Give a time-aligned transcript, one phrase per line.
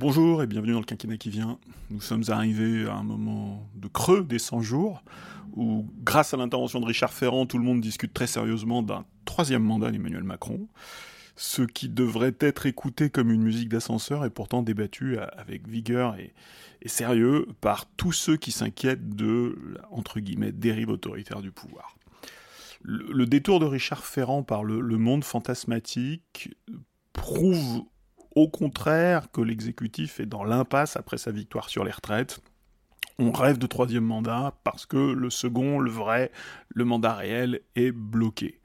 [0.00, 1.58] Bonjour et bienvenue dans le quinquennat qui vient.
[1.90, 5.04] Nous sommes arrivés à un moment de creux des 100 jours
[5.52, 9.62] où, grâce à l'intervention de Richard Ferrand, tout le monde discute très sérieusement d'un troisième
[9.62, 10.68] mandat d'Emmanuel Macron.
[11.36, 16.32] Ce qui devrait être écouté comme une musique d'ascenseur est pourtant débattu avec vigueur et,
[16.86, 21.98] sérieux par tous ceux qui s'inquiètent de, entre guillemets, dérive autoritaire du pouvoir.
[22.80, 26.56] Le, détour de Richard Ferrand par le monde fantasmatique
[27.12, 27.82] prouve
[28.40, 32.40] au contraire que l'exécutif est dans l'impasse après sa victoire sur les retraites.
[33.18, 36.32] On rêve de troisième mandat parce que le second, le vrai,
[36.70, 38.60] le mandat réel est bloqué.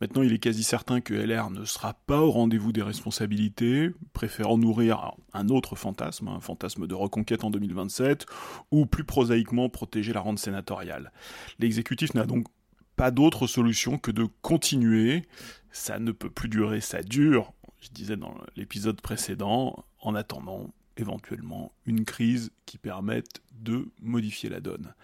[0.00, 4.58] Maintenant, il est quasi certain que LR ne sera pas au rendez-vous des responsabilités, préférant
[4.58, 8.26] nourrir un autre fantasme, un fantasme de reconquête en 2027,
[8.70, 11.10] ou plus prosaïquement protéger la rente sénatoriale.
[11.58, 12.46] L'exécutif n'a donc
[12.94, 15.24] pas d'autre solution que de continuer.
[15.72, 17.52] Ça ne peut plus durer, ça dure
[17.86, 24.60] je disais dans l'épisode précédent, en attendant éventuellement une crise qui permette de modifier la
[24.60, 24.94] donne.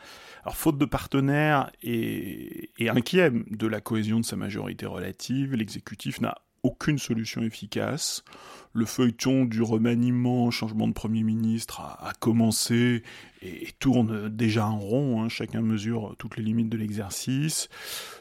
[0.43, 6.39] Alors faute de partenaires et, inquiet de la cohésion de sa majorité relative, l'exécutif n'a
[6.63, 8.25] aucune solution efficace.
[8.73, 13.03] Le feuilleton du remaniement, changement de Premier ministre a, commencé
[13.43, 15.23] et, tourne déjà en rond.
[15.23, 15.29] Hein.
[15.29, 17.69] Chacun mesure toutes les limites de l'exercice.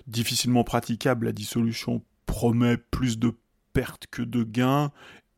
[0.08, 3.34] Difficilement praticable, la dissolution promet plus de
[3.74, 4.92] perte que de gains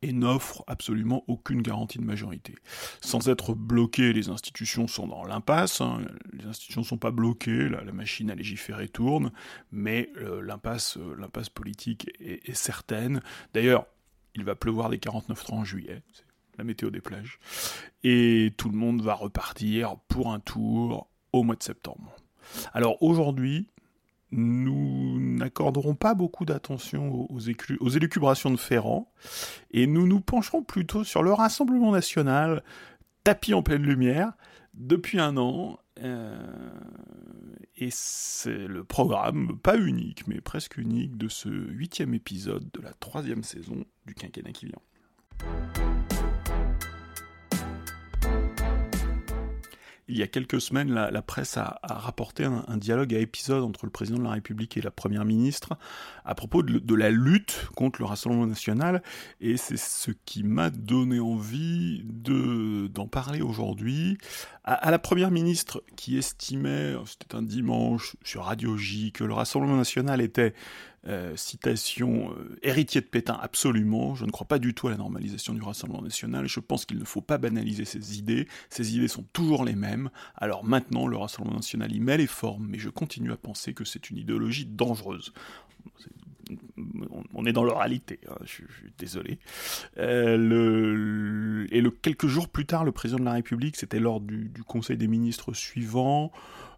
[0.03, 2.55] et n'offre absolument aucune garantie de majorité.
[3.01, 6.01] Sans être bloquées, les institutions sont dans l'impasse, hein.
[6.33, 9.31] les institutions ne sont pas bloquées, la, machine à légiférer tourne,
[9.71, 11.15] mais euh, l'impasse, euh,
[11.53, 13.21] politique est, certaine.
[13.53, 13.85] D'ailleurs,
[14.35, 16.03] il va pleuvoir des 49-3 en juillet,
[16.57, 17.39] la météo des plages,
[18.03, 22.13] et tout le monde va repartir pour un tour au mois de septembre.
[22.73, 23.69] Alors aujourd'hui,
[24.35, 29.11] nous n'accorderons pas beaucoup d'attention aux, élucubrations de Ferrand,
[29.71, 32.63] et nous nous pencherons plutôt sur le Rassemblement national,
[33.23, 34.33] tapis en pleine lumière,
[34.73, 36.35] depuis un an, euh,
[37.77, 42.93] et c'est le programme, pas unique, mais presque unique, de ce huitième épisode de la
[42.93, 45.82] troisième saison du quinquennat qui vient.
[50.07, 53.91] Il y a quelques semaines, la, presse a, rapporté un, dialogue à épisode entre le
[53.91, 55.77] président de la République et la première ministre
[56.25, 59.01] à propos de, la lutte contre le Rassemblement national,
[59.41, 64.17] et c'est ce qui m'a donné envie d'en parler aujourd'hui.
[64.65, 69.75] À, la première ministre qui estimait, c'était un dimanche sur Radio J, que le Rassemblement
[69.75, 70.53] national était
[71.05, 74.15] euh, citation euh, héritier de Pétain, absolument.
[74.15, 76.47] Je ne crois pas du tout à la normalisation du Rassemblement national.
[76.47, 78.47] Je pense qu'il ne faut pas banaliser ses idées.
[78.69, 80.09] Ces idées sont toujours les mêmes.
[80.37, 83.83] Alors maintenant, le Rassemblement national y met les formes, mais je continue à penser que
[83.83, 85.33] c'est une idéologie dangereuse.
[87.33, 88.67] On est dans l'oralité, hein, je, suis
[88.97, 89.39] désolé.
[89.97, 94.97] Euh, et quelques jours plus tard, le président de la République, c'était lors du, Conseil
[94.97, 96.31] des ministres suivant,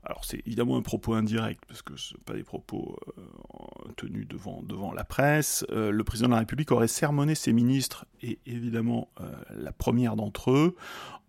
[0.04, 4.94] alors c'est évidemment un propos indirect, parce que ce pas des propos euh, tenus devant,
[4.94, 5.66] la presse.
[5.72, 9.10] Euh, le président de la République aurait sermonné ses ministres, et évidemment
[9.56, 10.76] la première d'entre eux,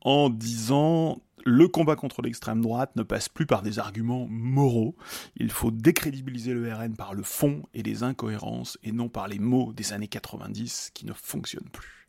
[0.01, 4.97] en disant le combat contre l'extrême droite ne passe plus par des arguments moraux.
[5.37, 9.39] Il faut décrédibiliser le RN par le fond et les incohérences, et non par les
[9.39, 12.09] mots des années 90 qui ne fonctionnent plus.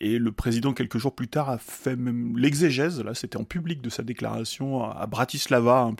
[0.00, 3.82] Et le président, quelques jours plus tard, a fait même l'exégèse, là c'était en public
[3.82, 5.94] de sa déclaration à Bratislava, hein,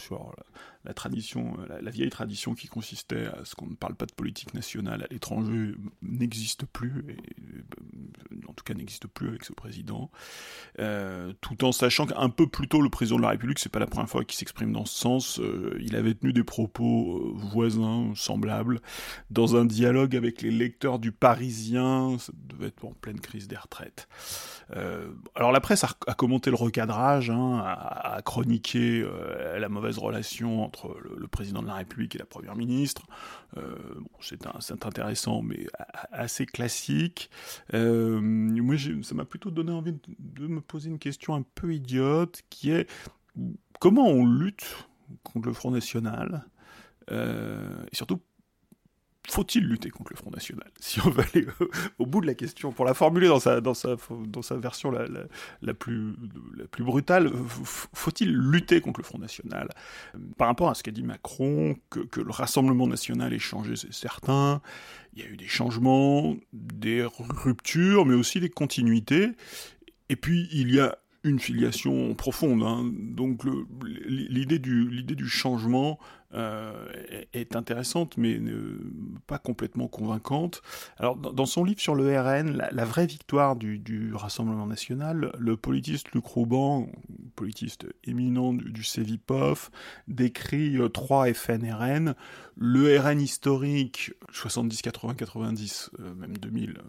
[0.84, 4.12] la tradition, euh, la, vieille tradition qui consistait à ce qu'on ne parle pas de
[4.12, 10.10] politique nationale à l'étranger n'existe plus, et, en tout cas n'existe plus avec ce président,
[10.78, 13.80] euh, tout en sachant qu'un peu plus tôt le président de la République, c'est pas
[13.80, 18.12] la première fois qu'il s'exprime dans ce sens, euh, il avait tenu des propos voisins,
[18.14, 18.80] semblables,
[19.30, 23.56] dans un dialogue avec les lecteurs du Parisien, ça devait être en pleine crise des
[23.56, 24.08] retraites.
[25.34, 29.06] alors la presse a, commenté le recadrage, hein, a, a, chroniqué
[29.58, 33.06] la mauvaise relation entre le, président de la République et la première ministre.
[33.56, 33.76] Euh,
[34.20, 35.66] c'est intéressant, mais
[36.12, 37.30] assez classique.
[37.72, 42.42] Euh, moi, ça m'a plutôt donné envie de, me poser une question un peu idiote,
[42.50, 42.88] qui est
[43.80, 44.88] comment on lutte
[45.22, 46.44] contre le Front National?
[47.10, 48.20] Euh, et surtout
[49.30, 51.46] faut-il lutter contre le Front National Si on veut aller
[51.98, 53.96] au, bout de la question, pour la formuler dans sa, dans sa,
[54.26, 55.06] dans sa version la,
[55.62, 56.14] la, plus,
[56.56, 57.30] la plus brutale,
[57.94, 59.68] faut-il lutter contre le Front National?
[60.36, 63.92] Par rapport à ce qu'a dit Macron, que, que, le Rassemblement National ait changé, c'est
[63.92, 64.60] certain,
[65.14, 69.30] il y a eu des changements, des ruptures, mais aussi des continuités,
[70.08, 72.62] et puis il y a une filiation profonde.
[72.62, 72.90] Hein.
[72.94, 73.42] Donc
[74.06, 75.98] l'idée du, l'idée du changement
[76.34, 76.86] euh,
[77.32, 78.38] est intéressante, mais
[79.26, 80.60] pas complètement convaincante.
[80.98, 86.12] Alors, dans, son livre sur le RN, la, vraie victoire du, Rassemblement national, le politiste
[86.12, 86.86] Luc Rouban,
[87.34, 89.70] politiste éminent du, du CEVIPOF,
[90.06, 92.14] décrit euh, trois FNRN,
[92.56, 96.82] le RN historique, 70, 80, 90, même 2000, euh,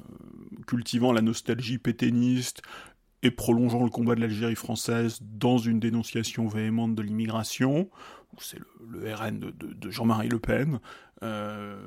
[0.68, 2.62] cultivant la nostalgie pétainiste,
[3.22, 7.90] et prolongeant le combat de l'Algérie française dans une dénonciation véhémente de l'immigration,
[8.38, 10.80] c'est le, RN de, Jean-Marie Le Pen,
[11.24, 11.78] euh,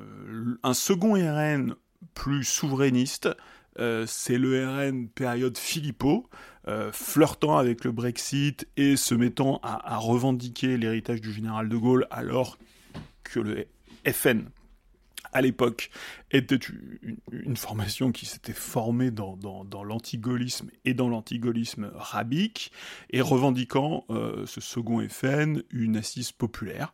[0.63, 1.75] un second RN
[2.13, 3.29] plus souverainiste,
[3.79, 6.29] euh, c'est le RN période Philippot,
[6.67, 12.07] euh, flirtant avec le Brexit et se mettant à revendiquer l'héritage du général de Gaulle
[12.11, 12.57] alors
[13.23, 13.65] que le
[14.05, 14.49] FN
[15.33, 15.89] à l'époque,
[16.31, 16.59] était
[17.31, 22.71] une, formation qui s'était formée dans, dans, l'antigolisme et dans l'antigolisme rabique,
[23.11, 26.93] et revendiquant euh, ce second FN une assise populaire.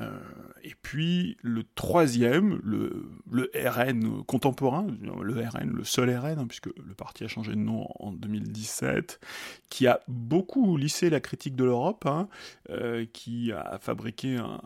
[0.00, 0.18] Euh,
[0.64, 6.94] et puis le troisième, le, RN contemporain, le RN, le seul RN, hein, puisque le
[6.94, 9.20] parti a changé de nom en 2017,
[9.68, 12.28] qui a beaucoup lissé la critique de l'Europe, hein,
[12.70, 14.60] euh, qui a fabriqué un,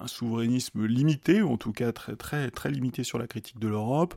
[0.00, 3.68] un, souverainisme limité, ou en tout cas très très très limité sur la critique de
[3.68, 4.14] l'Europe,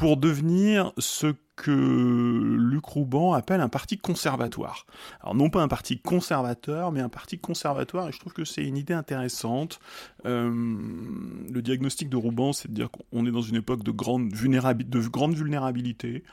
[0.00, 4.86] pour devenir ce que Luc Rouban appelle un parti conservatoire.
[5.20, 8.64] Alors non pas un parti conservateur, mais un parti conservatoire, et je trouve que c'est
[8.64, 9.78] une idée intéressante.
[10.24, 14.30] Euh, le diagnostic de Rouban, c'est de dire qu'on est dans une époque de grande,
[14.30, 16.24] de grande vulnérabilité,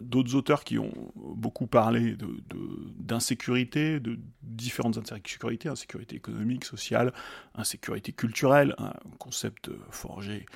[0.00, 2.16] d'autres auteurs qui ont beaucoup parlé
[2.98, 7.12] d'insécurité, de, de, différentes insécurités, insécurité économique, sociale,
[7.54, 10.46] insécurité culturelle, un concept forgé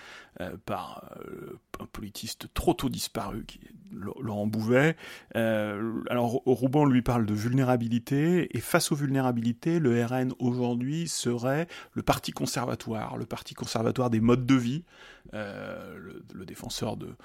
[0.43, 3.59] euh, par euh, un politiste trop tôt disparu, qui
[3.91, 4.95] Laurent Bouvet.
[5.35, 11.69] Euh, alors Rouban lui parle de vulnérabilité, et face aux vulnérabilités, le RN aujourd'hui serait
[11.93, 14.85] le parti conservatoire, le parti conservatoire des modes de vie,
[15.33, 17.17] le défenseur de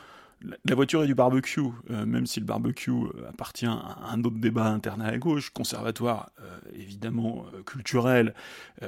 [0.66, 4.38] la voiture et du barbecue, euh, même si le barbecue euh, appartient à un autre
[4.38, 8.34] débat interne à la gauche, conservatoire, euh, évidemment culturel,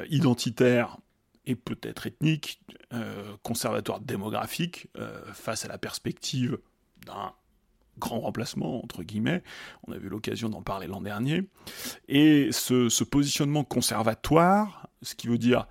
[0.09, 0.97] identitaire
[1.45, 2.61] et peut-être ethnique,
[3.43, 4.87] conservatoire démographique,
[5.33, 6.57] face à la perspective
[7.05, 7.33] d'un
[7.99, 9.43] grand remplacement, entre guillemets,
[9.87, 11.43] on a eu l'occasion d'en parler l'an dernier,
[12.07, 15.67] et ce positionnement conservatoire, ce qui veut dire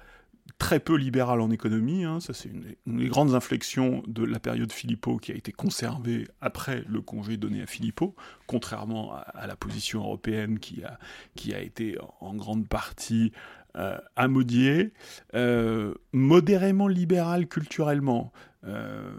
[0.63, 2.05] très peu libéral en économie.
[2.05, 2.21] Hein.
[2.21, 6.85] ça, c'est une, des grandes inflexions de la période Philippot qui a été conservée après
[6.87, 8.15] le congé donné à Philippot,
[8.47, 11.01] contrairement à, la position européenne qui a,
[11.35, 13.33] qui a été en grande partie
[13.77, 14.93] euh, amodiée,
[15.35, 18.31] euh, modérément libéral culturellement.
[18.65, 19.11] Euh,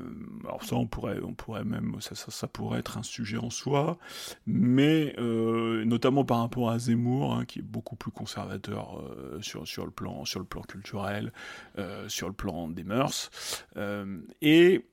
[0.44, 3.98] alors ça, on pourrait, on pourrait même, ça, pourrait être un sujet en soi,
[4.46, 9.04] mais euh, notamment par rapport à Zemmour, hein, qui est beaucoup plus conservateur
[9.42, 11.34] sur, le plan, sur le plan culturel,
[12.08, 13.32] sur le plan des mœurs,
[14.42, 14.86] et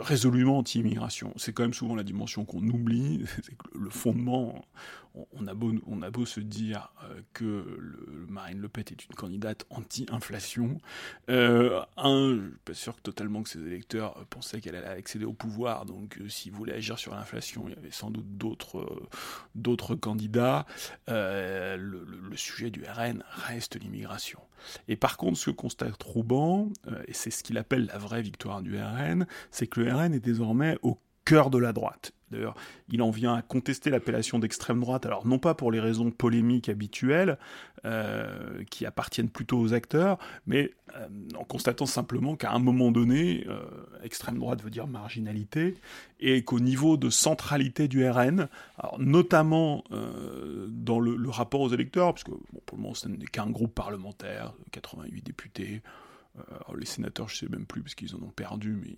[0.00, 1.32] résolument anti-immigration.
[1.36, 4.64] C'est quand même souvent la dimension qu'on oublie, c'est le fondement,
[5.32, 5.54] on a
[6.10, 7.78] beau, se dire euh, que
[8.28, 10.78] Marine Le Pen est une candidate anti-inflation,
[11.30, 15.24] euh, un, je suis pas sûr que totalement que ses électeurs pensaient qu'elle allait accéder
[15.24, 19.08] au pouvoir, donc euh, s'ils voulaient agir sur l'inflation, il y avait sans doute d'autres
[19.54, 20.66] d'autres candidats.
[21.08, 22.04] Le,
[22.36, 24.40] sujet du RN reste l'immigration.
[24.88, 26.68] Et par contre, ce que constate Rouban,
[27.08, 30.20] et c'est ce qu'il appelle la vraie victoire du RN, c'est que le RN est
[30.20, 32.12] désormais au cœur de la droite.
[32.30, 32.56] D'ailleurs,
[32.88, 36.68] il en vient à contester l'appellation d'extrême droite, alors non pas pour les raisons polémiques
[36.68, 37.38] habituelles,
[37.84, 41.06] euh, qui appartiennent plutôt aux acteurs, mais euh,
[41.38, 43.60] en constatant simplement qu'à un moment donné, euh,
[44.02, 45.76] extrême droite veut dire marginalité,
[46.18, 48.48] et qu'au niveau de centralité du RN,
[48.98, 49.84] notamment
[50.68, 55.22] dans le, rapport aux électeurs, puisque pour le moment ce n'est qu'un groupe parlementaire, 88
[55.22, 55.82] députés,
[56.76, 58.96] les sénateurs, je sais même plus parce qu'ils en ont perdu, mais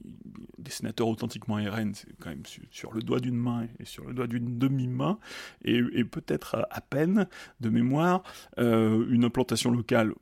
[0.58, 4.14] des sénateurs authentiquement RN, c'est quand même sur, le doigt d'une main et sur le
[4.14, 5.18] doigt d'une demi-main,
[5.64, 7.26] et, peut-être à, peine
[7.60, 8.22] de mémoire,
[8.58, 10.12] euh, une implantation locale,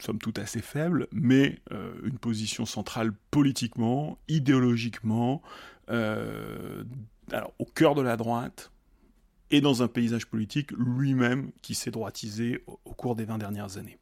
[0.00, 5.42] somme toute assez faible, mais euh, une position centrale politiquement, idéologiquement,
[5.88, 8.70] au cœur de la droite,
[9.50, 13.98] et dans un paysage politique lui-même qui s'est droitisé au cours des 20 dernières années.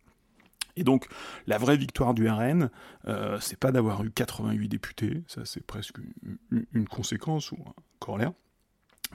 [0.76, 1.06] Et donc,
[1.46, 2.70] la vraie victoire du RN,
[3.06, 5.96] euh, c'est pas d'avoir eu 88 députés, ça c'est presque
[6.50, 8.32] une, conséquence ou un corollaire,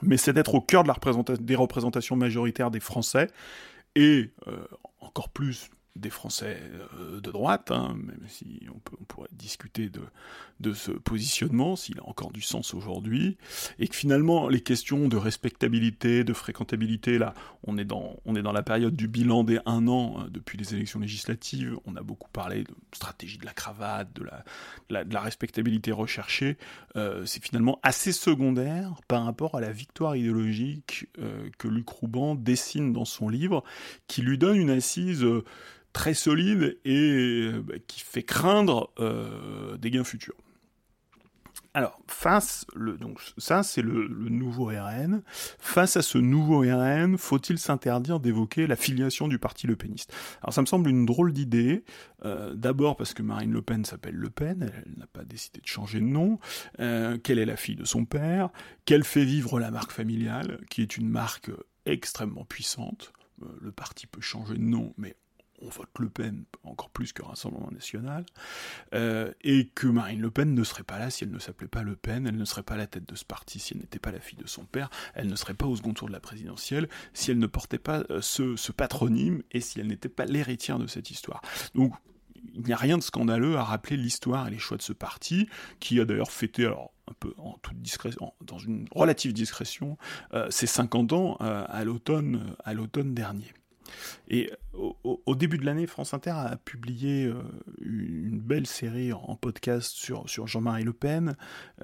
[0.02, 3.28] mais c'est d'être au cœur des représentations majoritaires des Français,
[3.96, 4.68] et euh,
[5.00, 6.62] encore plus des Français
[7.00, 10.02] euh, de droite, hein, même si on, pourrait discuter de,
[10.60, 13.38] de ce positionnement, s'il a encore du sens aujourd'hui,
[13.80, 18.42] et que finalement les questions de respectabilité, de fréquentabilité, là, on est dans, on est
[18.42, 22.02] dans la période du bilan des un an euh, depuis les élections législatives, on a
[22.02, 26.58] beaucoup parlé de stratégie de la cravate, de la, de la, respectabilité recherchée,
[26.96, 31.08] euh, c'est finalement assez secondaire par rapport à la victoire idéologique
[31.58, 33.64] que Luc Rouban dessine dans son livre,
[34.08, 35.26] qui lui donne une assise
[35.94, 40.36] très solide et bah, qui fait craindre euh, des gains futurs.
[41.78, 45.22] Alors, face, donc ça c'est le, nouveau RN,
[45.60, 50.54] face à ce nouveau RN, faut-il s'interdire d'évoquer la filiation du parti Le Peniste Alors
[50.54, 51.84] ça me semble une drôle d'idée,
[52.26, 55.68] euh, d'abord parce que Marine Le Pen s'appelle Le Pen, elle, n'a pas décidé de
[55.68, 56.40] changer de nom,
[56.80, 58.50] euh, qu'elle est la fille de son père,
[58.86, 61.52] qu'elle fait vivre la marque familiale, qui est une marque
[61.86, 63.14] extrêmement puissante,
[63.62, 65.16] le parti peut changer de nom, mais
[65.62, 68.26] on vote Le Pen encore plus que Rassemblement National,
[68.94, 71.84] euh, et que Marine Le Pen ne serait pas là si elle ne s'appelait pas
[71.84, 74.12] Le Pen, elle ne serait pas la tête de ce parti si elle n'était pas
[74.12, 76.90] la fille de son père, elle ne serait pas au second tour de la présidentielle
[77.14, 80.88] si elle ne portait pas euh, ce, patronyme et si elle n'était pas l'héritière de
[80.88, 81.42] cette histoire.
[81.74, 81.94] Donc
[82.54, 85.50] il n'y a rien de scandaleux à rappeler l'histoire et les choix de ce parti,
[85.80, 89.98] qui a d'ailleurs fêté, alors un peu en toute discrétion, dans une relative discrétion,
[90.34, 92.56] euh, ses 50 ans à l'automne
[93.14, 93.52] dernier.
[94.30, 97.42] Et au, début de l'année, France Inter a publié euh,
[97.82, 101.36] une belle série en podcast sur, sur Jean-Marie Le Pen,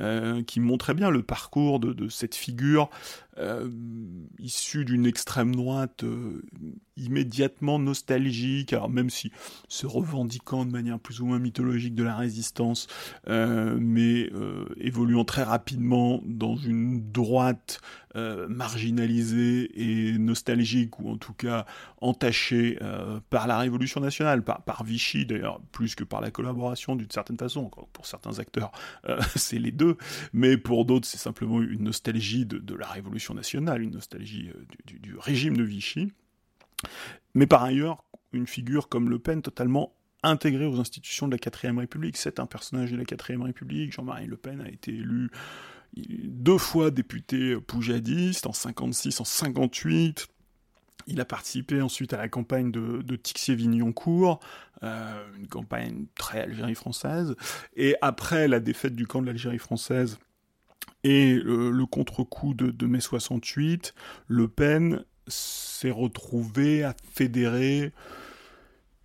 [0.01, 2.89] euh, qui montrait bien le parcours de, cette figure
[3.37, 3.69] euh,
[4.39, 6.03] issue d'une extrême droite
[6.95, 9.31] immédiatement nostalgique, alors même si
[9.67, 12.87] se revendiquant de manière plus ou moins mythologique de la résistance,
[13.27, 14.29] mais
[14.77, 17.81] évoluant très rapidement dans une droite
[18.15, 21.65] marginalisée et nostalgique, ou en tout cas
[22.03, 27.09] entachée euh, par la Révolution nationale, par, Vichy d'ailleurs, plus que par la collaboration d'une
[27.09, 27.71] certaine façon.
[27.93, 28.71] Pour certains acteurs,
[29.07, 29.97] euh, c'est les deux,
[30.33, 35.15] mais pour d'autres, c'est simplement une nostalgie de, la Révolution nationale, une nostalgie euh, du,
[35.17, 36.11] régime de Vichy.
[37.33, 38.03] Mais par ailleurs,
[38.33, 42.17] une figure comme Le Pen totalement intégrée aux institutions de la 4ème République.
[42.17, 43.93] C'est un personnage de la 4ème République.
[43.93, 45.29] Jean-Marie Le Pen a été élu
[45.95, 50.27] deux fois député poujadiste, en 56, en 58,
[51.07, 54.39] il a participé ensuite à la campagne de, de Tixier-Vignoncourt,
[54.83, 57.35] euh, une campagne très Algérie française.
[57.75, 60.17] Et après la défaite du camp de l'Algérie française
[61.03, 63.93] et le, contre-coup de, de mai 68,
[64.27, 67.91] Le Pen s'est retrouvé à fédérer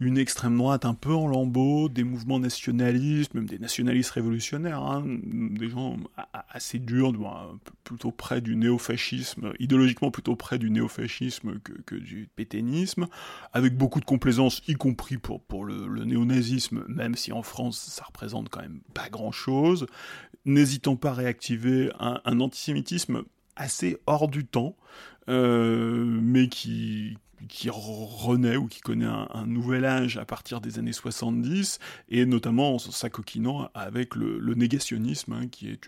[0.01, 5.05] une extrême droite un peu en lambeaux, des mouvements nationalistes, même des nationalistes révolutionnaires, hein,
[5.07, 5.97] des gens
[6.51, 7.13] assez durs,
[7.83, 13.09] plutôt près du néofascisme, idéologiquement plutôt près du néofascisme que, que du pétainisme,
[13.53, 18.05] avec beaucoup de complaisance, y compris pour, le, le néonazisme, même si en France ça
[18.05, 19.87] représente quand même pas grand-chose,
[20.45, 23.23] n'hésitant pas à réactiver un, un antisémitisme
[23.57, 24.77] assez hors du temps,
[25.29, 30.93] euh, mais qui, qui renaît ou qui connaît un, nouvel âge à partir des années
[30.93, 31.79] 70,
[32.09, 35.81] et notamment en s'acoquinant avec le, négationnisme, hein, qui est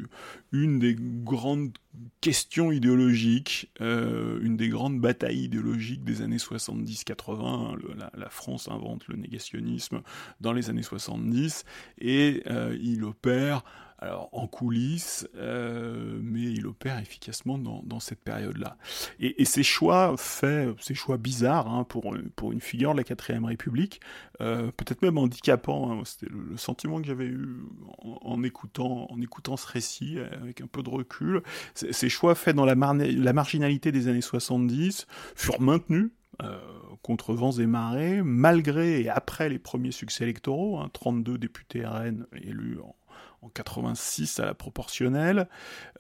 [0.53, 1.77] une des grandes
[2.21, 7.41] questions idéologiques, euh, une des grandes batailles idéologiques des années 70-80.
[7.41, 10.03] Hein, la, la, France invente le négationnisme
[10.41, 11.65] dans les années 70,
[11.99, 13.65] et euh, il opère
[14.01, 18.77] alors en coulisses, euh, mais il opère efficacement dans, dans cette période-là.
[19.19, 23.05] Et, et, ces choix faits, ces choix bizarres hein, pour, pour une figure de la
[23.05, 24.01] quatrième République,
[24.41, 27.59] euh, peut-être même handicapant, hein, c'était le, sentiment que j'avais eu
[27.99, 31.43] en, écoutant, en écoutant ce récit avec un peu de recul.
[31.75, 36.11] Ces choix faits dans la, la marginalité des années 70 furent maintenus
[36.43, 36.59] euh,
[37.03, 42.27] contre vents et marées, malgré et après les premiers succès électoraux, hein, 32 députés RN
[42.35, 42.95] élus en,
[43.43, 45.49] en 86 à la proportionnelle,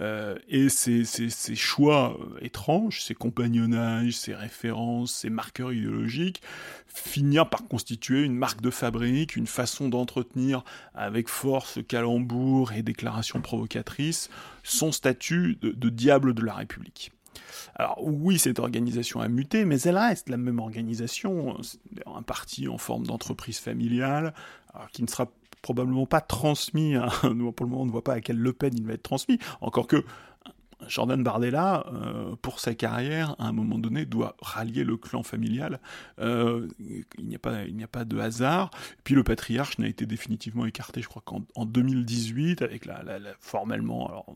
[0.01, 6.43] euh, et ces, ces, choix euh, étranges, ces compagnonnages, ces références, ces marqueurs idéologiques,
[6.87, 13.41] finirent par constituer une marque de fabrique, une façon d'entretenir avec force, calembour et déclarations
[13.41, 14.29] provocatrices
[14.63, 17.13] son statut de, de diable de la République.
[17.75, 21.57] Alors oui, cette organisation a muté, mais elle reste la même organisation,
[22.07, 24.35] un parti en forme d'entreprise familiale,
[24.93, 25.31] qui ne sera
[25.63, 26.95] probablement pas transmis.
[26.95, 27.09] Hein.
[27.23, 29.39] pour le moment, on ne voit pas à quelle Le Pen il va être transmis.
[29.61, 30.05] Encore que
[30.89, 35.81] Jordan Bardella, euh, pour sa carrière, à un moment donné, doit rallier le clan familial.
[36.19, 36.69] Euh,
[37.19, 38.71] il n'y a pas, il a pas de hasard.
[39.05, 43.03] Puis le patriarche n'a été définitivement écarté, je crois qu'en 2018, avec la,
[43.39, 44.27] formellement, alors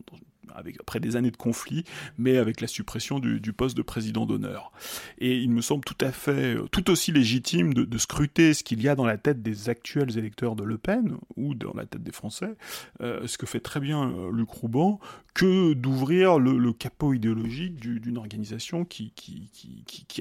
[0.53, 1.83] avec, après des années de conflit,
[2.17, 4.71] mais avec la suppression du, poste de président d'honneur.
[5.17, 8.89] Et il me semble tout à fait, tout aussi légitime de, scruter ce qu'il y
[8.89, 12.11] a dans la tête des actuels électeurs de Le Pen, ou dans la tête des
[12.11, 12.55] Français,
[12.99, 14.99] ce que fait très bien Luc Rouban,
[15.35, 19.11] que d'ouvrir le, capot idéologique d'une organisation qui,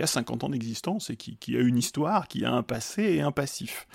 [0.02, 3.32] a 50 ans d'existence et qui, a une histoire, qui a un passé et un
[3.32, 3.86] passif.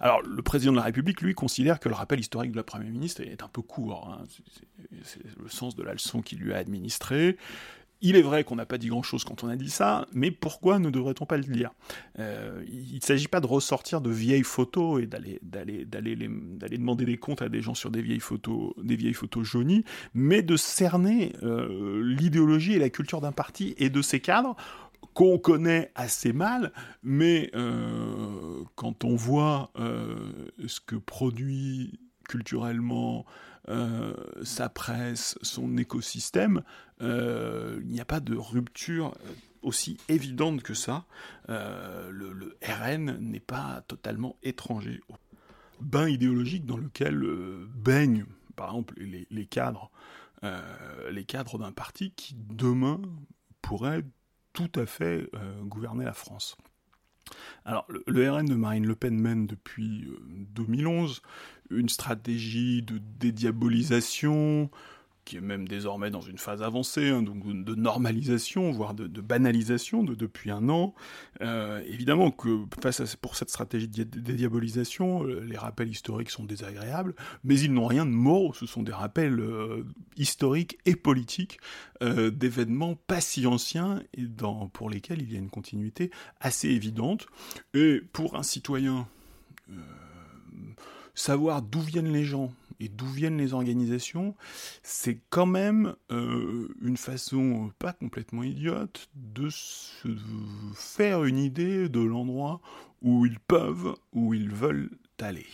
[0.00, 2.90] Alors, le président de la République, lui, considère que le rappel historique de la Première
[2.90, 4.08] ministre est un peu court.
[4.10, 4.24] Hein.
[5.02, 7.36] C'est le sens de la leçon qu'il lui a administrée.
[8.06, 10.78] Il est vrai qu'on n'a pas dit grand-chose quand on a dit ça, mais pourquoi
[10.78, 11.70] ne devrait-on pas le dire?
[12.18, 17.40] Euh, Il ne s'agit pas de ressortir de vieilles photos et d'aller demander des comptes
[17.40, 22.02] à des gens sur des vieilles photos des vieilles photos jaunies, mais de cerner euh,
[22.04, 24.54] l'idéologie et la culture d'un parti et de ses cadres
[25.14, 29.72] qu'on connaît assez mal, mais euh, quand on voit
[30.66, 33.24] ce que produit culturellement
[33.68, 36.62] euh, sa presse, son écosystème,
[37.00, 39.14] euh, il n'y a pas de rupture
[39.62, 41.06] aussi évidente que ça.
[41.48, 45.14] Euh, le, RN n'est pas totalement étranger au
[45.80, 47.24] bain idéologique dans lequel
[47.74, 49.90] baignent, par exemple, les, cadres,
[51.10, 53.00] les cadres d'un parti qui demain
[53.62, 54.02] pourrait
[54.54, 55.30] tout à fait
[55.64, 56.56] gouverner la France.
[57.64, 60.08] Alors, le, RN de Marine Le Pen mène depuis
[60.54, 61.22] 2011
[61.70, 64.70] une stratégie de dédiabolisation,
[65.24, 70.02] qui est même désormais dans une phase avancée, hein, donc de normalisation, voire de, banalisation
[70.02, 70.94] de, depuis un an.
[71.40, 76.44] Euh, évidemment que face à, pour cette stratégie de dédiabolisation, euh, les rappels historiques sont
[76.44, 79.84] désagréables, mais ils n'ont rien de moraux, ce sont des rappels euh,
[80.16, 81.58] historiques et politiques
[82.00, 84.26] d'événements pas si anciens et
[84.74, 87.26] pour lesquels il y a une continuité assez évidente.
[87.72, 89.08] Et pour un citoyen
[91.14, 94.34] savoir d'où viennent les gens et d'où viennent les organisations,
[94.82, 100.08] c'est quand même euh, une façon pas complètement idiote de se
[100.74, 102.60] faire une idée de l'endroit
[103.02, 104.90] où ils peuvent, où ils veulent
[105.20, 105.46] aller.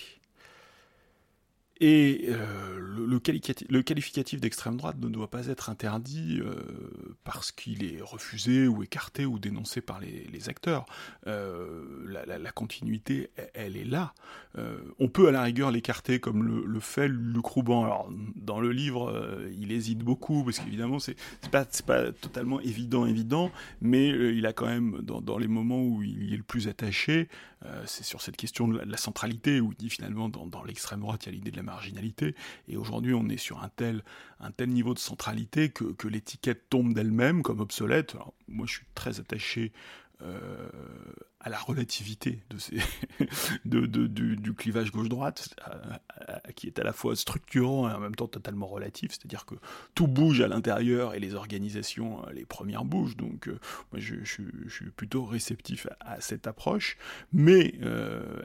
[1.82, 6.54] Et euh, le, qualificatif, d'extrême droite ne doit pas être interdit euh,
[7.24, 10.84] parce qu'il est refusé ou écarté ou dénoncé par les, acteurs.
[11.26, 11.84] Euh,
[12.26, 14.12] la, continuité, elle, est là.
[14.98, 17.84] on peut à la rigueur l'écarter comme le, fait le Rouban.
[17.84, 21.16] Alors, dans le livre, il hésite beaucoup parce qu'évidemment, c'est
[21.50, 23.50] pas, pas totalement évident, évident,
[23.80, 27.28] mais il a quand même, dans, les moments où il y est le plus attaché,
[27.86, 31.26] c'est sur cette question de la, centralité, où il dit finalement, dans, l'extrême droite, il
[31.26, 32.34] y a l'idée de la marginalité.
[32.68, 34.02] Et aujourd'hui, on est sur un tel,
[34.40, 38.16] un tel niveau de centralité que, que l'étiquette tombe d'elle-même comme obsolète.
[38.48, 39.72] moi, je suis très attaché
[40.22, 40.68] euh,
[41.42, 42.76] à la relativité de ces
[43.64, 45.54] de, du, clivage gauche-droite,
[46.54, 49.54] qui est à la fois structurant et en même temps totalement relatif, c'est-à-dire que
[49.94, 53.58] tout bouge à l'intérieur et les organisations, euh, les premières bougent, donc euh,
[53.90, 56.98] moi je, suis plutôt réceptif à, cette approche,
[57.32, 57.74] mais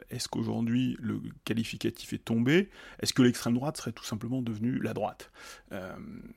[0.08, 2.70] est-ce qu'aujourd'hui le qualificatif est tombé?
[3.00, 5.30] Est-ce que l'extrême droite serait tout simplement devenue la droite?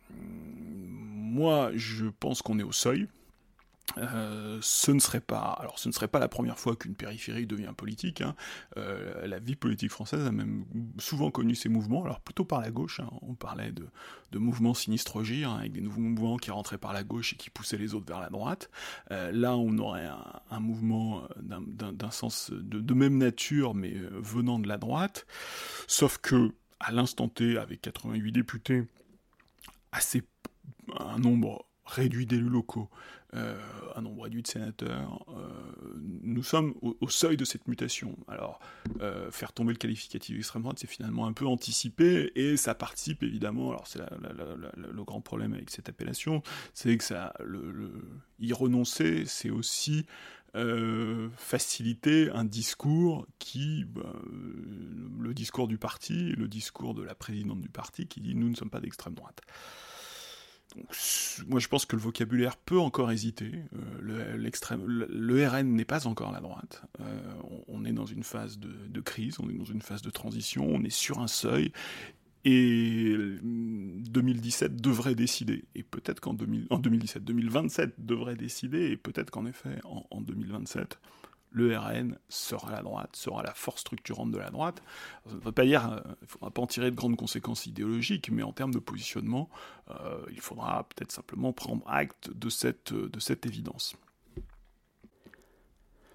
[0.09, 3.07] Moi je pense qu'on est au seuil,
[3.97, 7.47] euh, ce ne serait pas, alors ce ne serait pas la première fois qu'une périphérie
[7.47, 8.21] devient politique.
[8.21, 8.35] Hein.
[8.77, 10.65] Euh, la vie politique française a même
[10.97, 12.99] souvent connu ces mouvements, alors plutôt par la gauche.
[12.99, 13.09] Hein.
[13.21, 13.87] On parlait de,
[14.37, 17.77] mouvements sinistres hein, avec des nouveaux mouvements qui rentraient par la gauche et qui poussaient
[17.77, 18.69] les autres vers la droite.
[19.11, 20.07] Euh, là, on aurait
[20.51, 25.25] un, mouvement d'un sens de, de, même nature, mais venant de la droite.
[25.87, 28.83] Sauf que, à l'instant T, avec 88 députés,
[29.91, 30.23] assez
[30.97, 32.89] un nombre réduit d'élus locaux,
[33.33, 35.25] un nombre réduit de sénateurs.
[35.29, 35.47] Euh,
[36.23, 38.17] nous sommes au, seuil de cette mutation.
[38.27, 38.59] Alors,
[39.01, 43.23] euh, faire tomber le qualificatif extrême droite, c'est finalement un peu anticipé, et ça participe
[43.23, 46.41] évidemment, alors c'est le grand problème avec cette appellation,
[46.73, 47.33] c'est que ça,
[48.39, 50.05] y renoncer, c'est aussi
[51.37, 54.15] faciliter un discours qui, bah,
[55.19, 58.55] le discours du parti, le discours de la présidente du parti qui dit nous ne
[58.55, 59.41] sommes pas d'extrême droite
[61.47, 63.51] moi, je pense que le vocabulaire peut encore hésiter.
[63.73, 66.83] Euh, le, RN n'est pas encore la droite.
[66.99, 67.33] Euh,
[67.67, 70.83] on, est dans une phase de, crise, on est dans une phase de transition, on
[70.83, 71.71] est sur un seuil.
[72.45, 75.65] Et 2017 devrait décider.
[75.75, 78.91] Et peut-être qu'en 2017, 2027 devrait décider.
[78.91, 80.99] Et peut-être qu'en effet, en 2027,
[81.51, 84.83] le RN sera la droite, sera la force structurante de la droite.
[85.27, 87.65] Ça ne veut pas dire, euh, il ne faudra pas en tirer de grandes conséquences
[87.65, 89.49] idéologiques, mais en termes de positionnement,
[89.89, 93.95] euh, il faudra peut-être simplement prendre acte de cette, de cette évidence.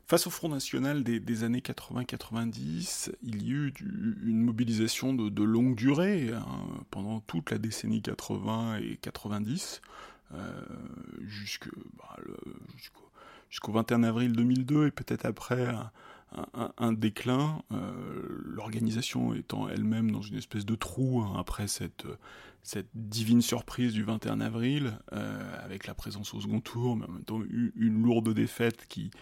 [0.06, 5.74] Face au Front National des, années 80-90, il y a eu une mobilisation de, longue
[5.74, 6.44] durée hein,
[6.90, 9.80] pendant toute la décennie 80 et 90,
[10.34, 10.62] euh,
[11.96, 12.16] bah,
[13.54, 15.68] jusqu'au 21 avril 2002 et peut-être après
[16.76, 22.04] un, déclin, euh, l'organisation étant elle-même dans une espèce de trou hein, après cette,
[22.64, 27.12] cette divine surprise du 21 avril, euh, avec la présence au second tour, mais en
[27.12, 27.40] même temps
[27.76, 29.12] une lourde défaite qui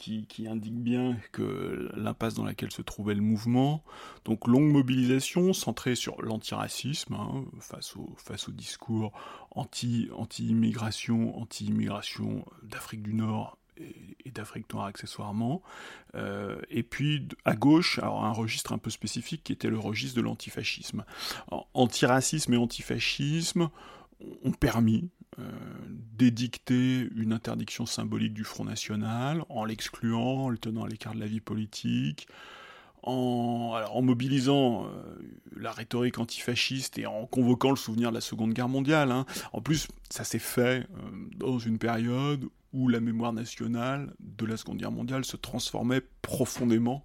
[0.00, 3.84] qui, indique bien que l'impasse dans laquelle se trouvait le mouvement.
[4.24, 9.12] Donc longue mobilisation centrée sur l'antiracisme hein, face, au, face au discours
[9.50, 13.58] anti, anti-immigration, anti-immigration d'Afrique du Nord
[14.24, 15.62] et, d'Afrique noire accessoirement.
[16.14, 20.16] Euh, et puis à gauche, alors un registre un peu spécifique qui était le registre
[20.16, 21.04] de l'antifascisme.
[21.74, 23.70] Antiracisme et antifascisme
[24.44, 25.42] ont permis euh,
[25.88, 31.20] d'édicter une interdiction symbolique du Front National en l'excluant, en le tenant à l'écart de
[31.20, 32.28] la vie politique,
[33.02, 34.88] en, mobilisant euh,
[35.56, 39.10] la rhétorique antifasciste et en convoquant le souvenir de la Seconde Guerre mondiale.
[39.10, 39.24] Hein.
[39.52, 40.86] En plus, ça s'est fait
[41.36, 47.04] dans une période où la mémoire nationale de la Seconde Guerre mondiale se transformait profondément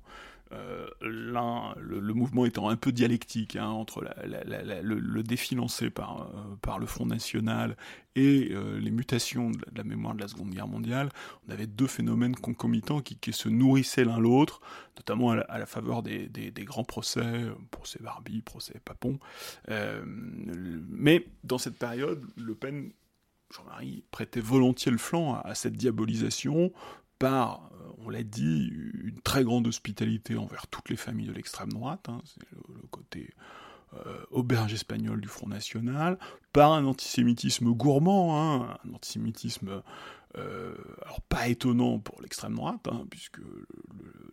[0.51, 6.29] euh, le, mouvement étant un peu dialectique hein, entre le, défi lancé par,
[6.67, 7.75] euh, le Front National
[8.15, 11.09] et euh, les mutations de la, mémoire de la Seconde Guerre mondiale,
[11.47, 14.61] on avait deux phénomènes concomitants qui, se nourrissaient l'un l'autre,
[14.97, 19.19] notamment à la, faveur des, grands procès, procès Barbie, procès Papon.
[19.67, 22.91] mais dans cette période, Le Pen
[23.51, 26.71] Jean-Marie prêtait volontiers le flanc à, cette diabolisation
[27.19, 28.71] par, euh, on l'a dit,
[29.03, 33.33] une très grande hospitalité envers toutes les familles de l'extrême droite, hein, c'est le, côté
[33.93, 36.17] euh, auberge espagnole du Front National,
[36.51, 39.81] par un antisémitisme gourmand, hein, un antisémitisme
[40.37, 43.39] euh, alors pas étonnant pour l'extrême droite, hein, puisque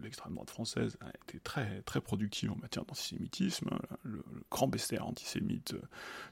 [0.00, 3.70] l'extrême droite française a été très, très productive en matière d'antisémitisme.
[4.02, 5.74] Le, grand bestiaire antisémite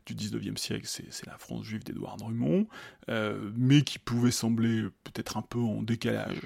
[0.07, 2.67] du 19e siècle, c'est la France juive d'Édouard Drummond,
[3.09, 6.41] euh, mais qui pouvait sembler peut-être un peu en décalage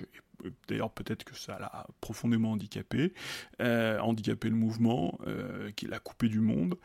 [0.68, 3.12] d'ailleurs peut-être que ça l'a profondément handicapé,
[3.60, 6.76] euh, handicapé le mouvement, euh, qui l'a coupé du monde,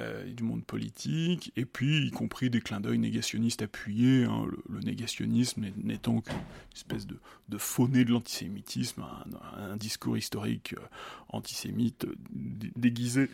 [0.00, 4.80] euh, du monde politique, et puis y compris des clins d'œil négationnistes appuyés, hein, le,
[4.80, 6.36] négationnisme n'étant qu'une
[6.74, 9.04] espèce de, de de l'antisémitisme,
[9.56, 10.74] un, discours historique
[11.28, 13.28] antisémite déguisé,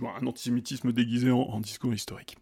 [0.00, 2.36] un antisémitisme déguisé en discours historique.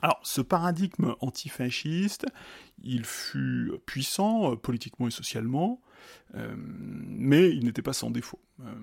[0.00, 2.26] Alors, ce paradigme antifasciste,
[2.82, 5.80] il fut puissant politiquement et socialement,
[6.34, 8.40] euh, mais il n'était pas sans défaut.
[8.60, 8.74] Euh,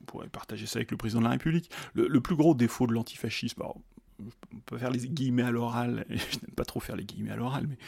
[0.00, 1.70] on pourrait partager ça avec le président de la République.
[1.94, 6.54] Le, plus gros défaut de l'antifascisme, on peut faire les guillemets à l'oral, je n'aime
[6.56, 7.78] pas trop faire les guillemets à l'oral, mais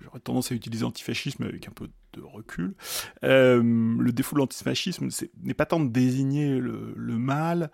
[0.00, 2.74] j'aurais tendance à utiliser antifascisme avec un peu de recul.
[3.24, 5.08] Euh, le défaut de l'antifascisme
[5.42, 7.70] n'est pas tant de désigner le mal,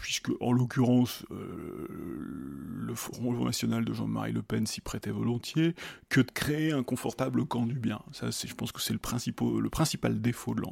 [0.00, 5.74] puisque en l'occurrence euh, le Front National de Jean-Marie Le Pen s'y prêtait volontiers,
[6.08, 8.00] que de créer un confortable camp du bien.
[8.12, 10.62] Ça, je pense que c'est le, le, principal défaut de,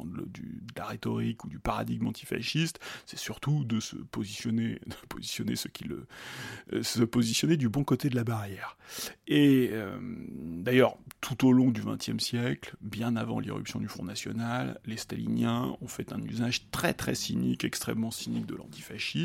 [0.77, 6.07] la rhétorique ou du paradigme antifasciste, c'est surtout de se positionner, de positionner qui le,
[6.73, 8.79] euh, se positionner du bon côté de la barrière.
[9.27, 14.81] Et euh, d'ailleurs, tout au long du XXe siècle, bien avant l'irruption du Front National,
[14.87, 19.18] les staliniens ont fait un usage très très cynique, extrêmement cynique de l'antifascisme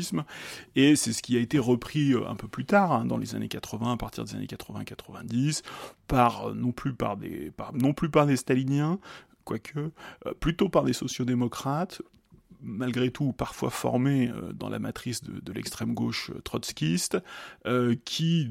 [0.76, 3.34] et c'est ce qui a été repris euh, un peu plus tard, hein, dans les
[3.34, 5.62] années 80, à partir des années 80-90,
[6.08, 8.98] par euh, non plus par des, non plus par des staliniens,
[9.44, 12.02] quoique, euh, plutôt par des sociodémocrates,
[12.62, 17.18] malgré tout parfois formés dans la matrice de, l'extrême gauche trotskiste,
[18.06, 18.50] qui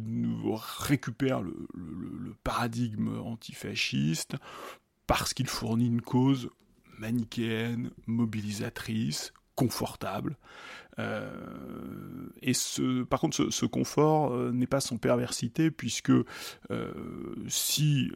[0.82, 4.36] récupèrent le, le paradigme antifasciste
[5.08, 6.52] parce qu'il fournit une cause
[7.00, 10.38] manichéenne, mobilisatrice, confortable.
[11.00, 11.30] Euh,
[12.42, 12.54] et
[13.10, 16.26] par contre, ce, confort euh, n'est pas sans perversité, puisque euh,
[17.48, 18.12] si,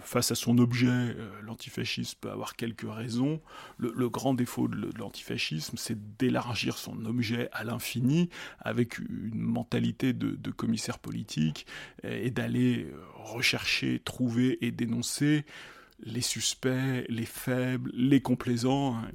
[0.00, 3.40] face à son objet, l'antifascisme peut avoir quelques raisons,
[3.78, 8.28] le, grand défaut de, l'antifascisme, c'est d'élargir son objet à l'infini,
[8.60, 11.66] avec une mentalité de, de commissaire politique,
[12.04, 15.44] et d'aller rechercher, trouver et dénoncer
[16.04, 18.96] les suspects, les faibles, les complaisants.
[18.96, 19.10] Hein.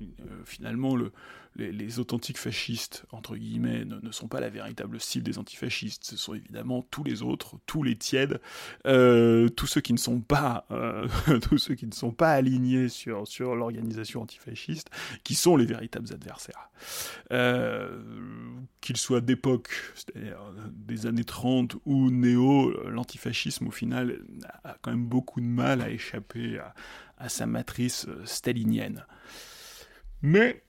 [0.46, 1.12] finalement, le,
[1.58, 6.04] les, authentiques fascistes, entre guillemets, ne, sont pas la véritable cible des antifascistes.
[6.04, 8.40] Ce sont évidemment tous les autres, tous les tièdes,
[8.86, 11.08] euh, tous ceux qui ne sont pas, euh,
[11.42, 14.90] tous ceux qui ne sont pas alignés sur, sur l'organisation antifasciste,
[15.24, 16.70] qui sont les véritables adversaires.
[17.32, 18.00] Euh,
[18.82, 20.40] qu'ils soient d'époque, c'est-à-dire
[20.72, 24.22] des années 30 ou néo, l'antifascisme au final
[24.64, 26.76] a quand même beaucoup de mal à échapper à,
[27.18, 29.06] à sa matrice stalinienne.
[30.22, 30.64] Mais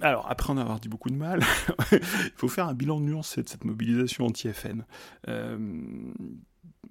[0.00, 1.40] alors, après en avoir dit beaucoup de mal,
[1.92, 4.84] il faut faire un bilan nuancé de cette mobilisation anti-FN.
[5.28, 5.58] Euh,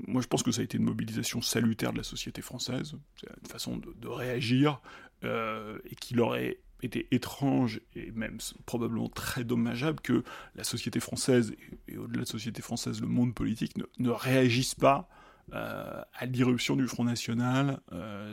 [0.06, 2.96] moi, je pense que ça a été une mobilisation salutaire de la société française,
[3.42, 4.82] une façon de, réagir,
[5.24, 10.24] euh, et qu'il aurait été étrange et même probablement très dommageable que
[10.56, 11.54] la société française,
[11.88, 15.10] et, au-delà de la société française, le monde politique, ne, réagisse pas
[15.54, 17.80] euh, à l'irruption du Front National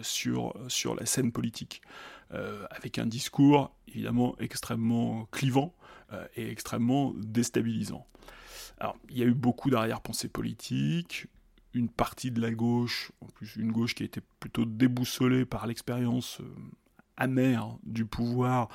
[0.02, 1.82] sur, sur la scène politique.
[2.34, 5.72] Euh, avec un discours évidemment extrêmement clivant
[6.12, 8.06] euh, et extrêmement déstabilisant.
[8.78, 11.28] Alors, il y a eu beaucoup d'arrière-pensées politiques,
[11.74, 15.66] une partie de la gauche, en plus une gauche qui a été plutôt déboussolée par
[15.66, 16.46] l'expérience euh,
[17.16, 18.68] amère du pouvoir,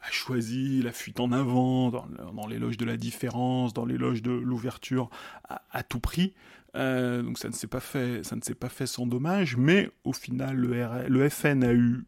[0.00, 5.10] a choisi la fuite en avant, dans, l'éloge de la différence, dans l'éloge de l'ouverture
[5.48, 6.34] à, tout prix.
[6.74, 10.12] donc ça ne s'est pas fait, ça ne s'est pas fait sans dommage, mais au
[10.12, 12.04] final le, le FN a eu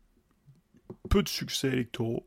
[1.09, 2.27] peu de succès électoraux,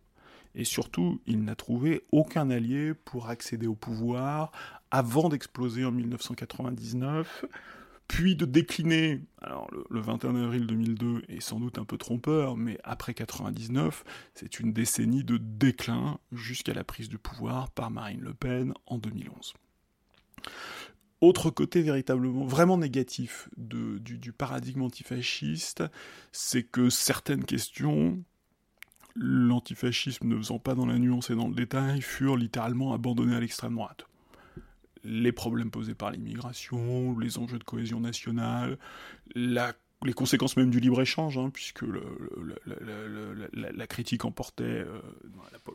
[0.56, 4.52] et surtout, il n'a trouvé aucun allié pour accéder au pouvoir
[4.92, 7.46] avant d'exploser en 1999,
[8.08, 9.22] puis de décliner.
[9.42, 14.60] Alors, le, 21 avril 2002 est sans doute un peu trompeur, mais après 99, c'est
[14.60, 19.54] une décennie de déclin jusqu'à la prise du pouvoir par Marine Le Pen en 2011.
[21.22, 25.84] Autre côté véritablement, vraiment négatif du, paradigme antifasciste,
[26.34, 28.22] c'est que certaines questions
[29.16, 33.40] l'antifascisme ne faisant pas dans la nuance et dans le détail, furent littéralement abandonnés à
[33.40, 34.08] l'extrême droite.
[35.04, 38.78] Les problèmes posés par l'immigration, les enjeux de cohésion nationale,
[40.06, 41.84] les conséquences même du libre-échange, hein, puisque
[43.54, 45.00] la, critique emportait, euh,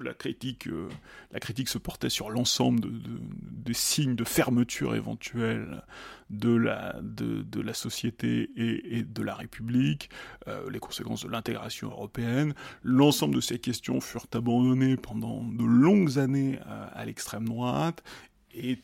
[0.01, 0.88] la, critique, euh,
[1.33, 5.83] la critique se portait sur l'ensemble de, des signes de fermeture éventuelle
[6.31, 10.11] de la, de, la société et, de la République,
[10.47, 12.55] euh, les conséquences de l'intégration européenne.
[12.83, 16.59] L'ensemble de ces questions furent abandonnées pendant de longues années
[16.93, 18.03] à l'extrême droite,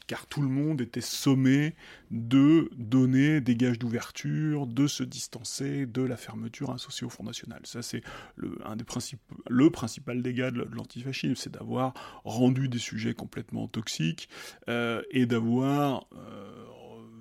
[0.07, 1.75] car tout le monde était sommé
[2.11, 7.61] de donner des gages d'ouverture, de se distancer de la fermeture associée au Front National.
[7.65, 8.03] Ça, c'est
[8.37, 14.29] le principal dégât de l'antifascisme, c'est d'avoir rendu des sujets complètement toxiques
[14.69, 16.65] euh, et d'avoir euh,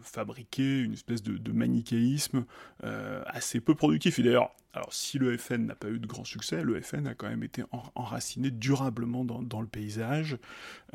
[0.02, 2.46] fabriqué une espèce de, manichéisme
[2.84, 4.20] euh, assez peu productif.
[4.20, 7.14] Et d'ailleurs, alors, si le FN n'a pas eu de grand succès, le FN a
[7.14, 10.38] quand même été enraciné durablement dans, le paysage,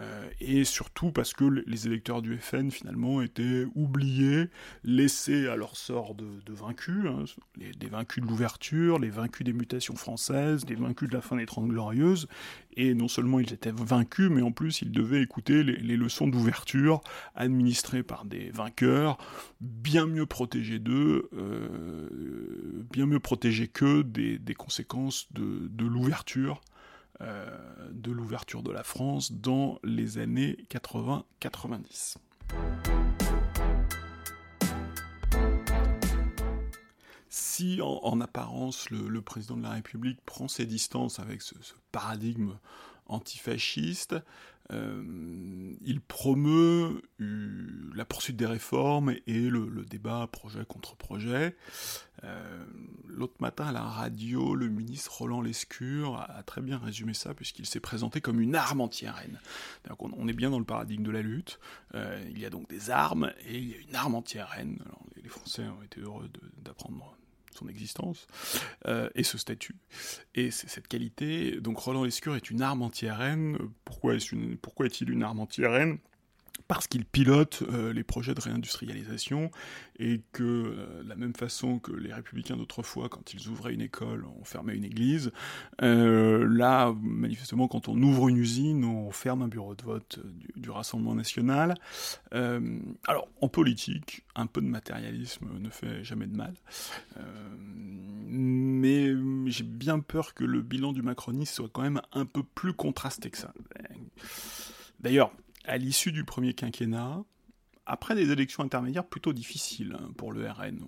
[0.01, 4.49] euh, et surtout parce que les électeurs du FN, finalement, étaient oubliés,
[4.83, 7.25] laissés à leur sort de, vaincus, hein,
[7.57, 11.37] les, des vaincus de l'ouverture, les vaincus des mutations françaises, les vaincus de la fin
[11.37, 12.27] des Trente Glorieuses,
[12.77, 17.01] et non seulement ils étaient vaincus, mais en plus ils devaient écouter les, leçons d'ouverture
[17.35, 19.19] administrées par des vainqueurs,
[19.61, 22.09] bien mieux protégés d'eux, euh,
[22.93, 26.61] bien mieux protégés que des, conséquences de, l'ouverture
[27.21, 32.17] euh, de l'ouverture de la France dans les années 80-90.
[37.29, 41.55] Si en, apparence le, président de la République prend ses distances avec ce
[41.93, 42.57] paradigme
[43.07, 44.17] antifasciste,
[44.73, 51.57] euh, il promeut euh, la poursuite des réformes et le, débat projet contre projet.
[52.25, 52.65] Euh,
[53.07, 57.65] l'autre matin à la radio, le ministre Roland Lescure a, très bien résumé ça puisqu'il
[57.65, 59.41] s'est présenté comme une arme anti-RN.
[59.99, 61.59] On, on, est bien dans le paradigme de la lutte.
[61.95, 64.79] il y a donc des armes et il y a une arme anti-RN.
[65.23, 66.29] Les Français ont été heureux
[66.59, 67.18] d'apprendre
[67.59, 68.27] son existence,
[68.87, 69.77] euh, et ce statut,
[70.35, 71.61] et cette qualité.
[71.61, 73.59] Donc Roland Lescure est une arme anti-RN.
[73.85, 75.99] Pourquoi est-il une arme anti-RN
[76.67, 79.51] parce qu'il pilote euh, les projets de réindustrialisation
[79.99, 83.81] et que, euh, de la même façon que les républicains d'autrefois, quand ils ouvraient une
[83.81, 85.33] école, on fermait une église,
[85.83, 90.21] euh, là, manifestement, quand on ouvre une usine, on ferme un bureau de vote
[90.57, 91.75] du, Rassemblement national.
[92.31, 96.55] alors, en politique, un peu de matérialisme ne fait jamais de mal.
[98.29, 99.15] mais
[99.47, 103.31] j'ai bien peur que le bilan du macronisme soit quand même un peu plus contrasté
[103.31, 103.55] que ça.
[105.01, 105.33] D'ailleurs,
[105.69, 107.23] à l'issue du premier quinquennat,
[107.89, 110.79] après des élections intermédiaires plutôt difficiles hein, pour le RN.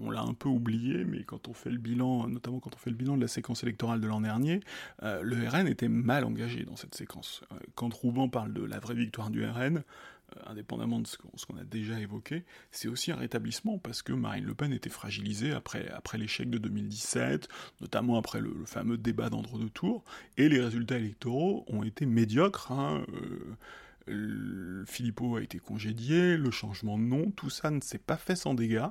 [0.00, 2.90] On, l'a un peu oublié, mais quand on fait le bilan, notamment quand on fait
[2.90, 4.60] le bilan de la séquence électorale de l'an dernier,
[5.02, 7.42] euh, le RN était mal engagé dans cette séquence.
[7.52, 11.56] Euh, quand Rouban parle de la vraie victoire du RN, euh, indépendamment de ce qu'on
[11.56, 15.88] a déjà évoqué, c'est aussi un rétablissement parce que Marine Le Pen était fragilisée après,
[15.88, 17.48] après l'échec de 2017,
[17.80, 20.04] notamment après le, fameux débat d'entre-deux tours,
[20.36, 22.70] et les résultats électoraux ont été médiocres.
[22.70, 23.04] Hein,
[24.86, 28.54] Philippot a été congédié, le changement de nom, tout ça ne s'est pas fait sans
[28.54, 28.88] dégâts.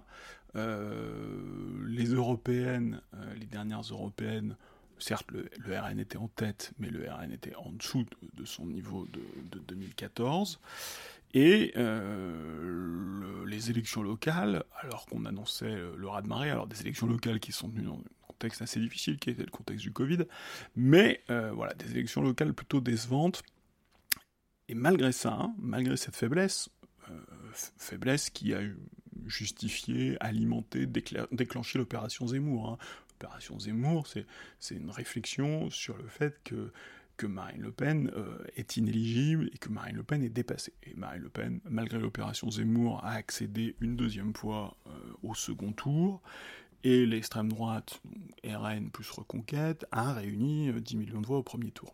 [0.55, 4.55] Euh, les européennes, euh, les dernières européennes,
[4.99, 9.05] certes le, RN était en tête, mais le RN était en dessous de, son niveau
[9.11, 10.59] de, 2014.
[11.33, 17.51] Et euh, les élections locales, alors qu'on annonçait le raz-de-marée, alors des élections locales qui
[17.51, 20.19] sont venues dans un contexte assez difficile, qui était le contexte du Covid,
[20.77, 23.43] mais voilà, des élections locales plutôt décevantes,
[24.67, 26.69] et malgré ça, malgré cette faiblesse,
[27.09, 27.19] euh,
[27.77, 28.61] faiblesse qui a
[29.25, 32.69] justifié, alimenté, déclenché l'opération Zemmour.
[32.69, 32.77] Hein.
[33.11, 36.71] L'opération Zemmour, c'est une réflexion sur le fait que,
[37.17, 40.73] que Marine Le Pen euh, est inéligible et que Marine Le Pen est dépassée.
[40.83, 44.91] Et Marine Le Pen, malgré l'opération Zemmour, a accédé une deuxième fois euh,
[45.23, 46.21] au second tour.
[46.83, 47.99] Et l'extrême droite,
[48.43, 51.93] RN plus Reconquête, a réuni 10 millions de voix au premier tour.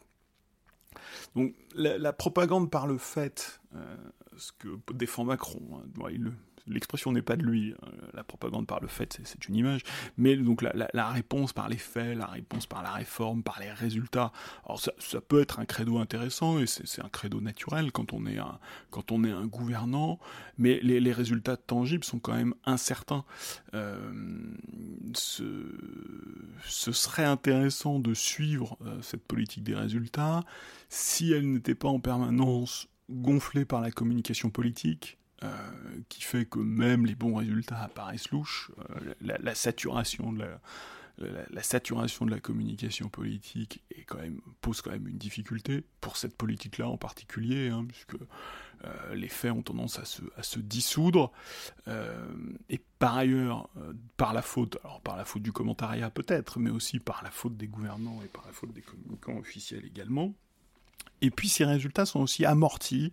[1.35, 3.95] Donc la, propagande par le fait, euh,
[4.37, 6.31] ce que défend Macron, hein, il,
[6.67, 7.87] l'expression n'est pas de lui, hein.
[8.13, 9.81] la propagande par le fait, c'est une image,
[10.17, 14.31] mais donc la, réponse par les faits, la réponse par la réforme, par les résultats,
[14.65, 18.37] alors ça, peut être un credo intéressant, et c'est un credo naturel quand on est
[18.37, 20.19] un, quand on est un gouvernant,
[20.57, 23.25] mais les, résultats tangibles sont quand même incertains.
[23.73, 24.11] Euh,
[25.13, 25.43] ce,
[26.63, 30.43] serait intéressant de suivre euh, cette politique des résultats
[30.89, 35.47] si elle n'était pas en permanence gonflée par la communication politique, euh,
[36.07, 40.39] qui fait que même les bons résultats apparaissent louches, euh, la, saturation de
[42.29, 43.83] la, communication politique
[44.61, 48.17] pose quand même une difficulté pour cette politique-là en particulier, hein, puisque
[48.85, 51.31] euh, les faits ont tendance à se, à se dissoudre.
[52.69, 53.67] et par ailleurs,
[54.17, 57.57] par la faute, alors par la faute du commentariat peut-être, mais aussi par la faute
[57.57, 60.35] des gouvernants et par la faute des communicants officiels également,
[61.21, 63.11] et puis ces résultats sont aussi amortis,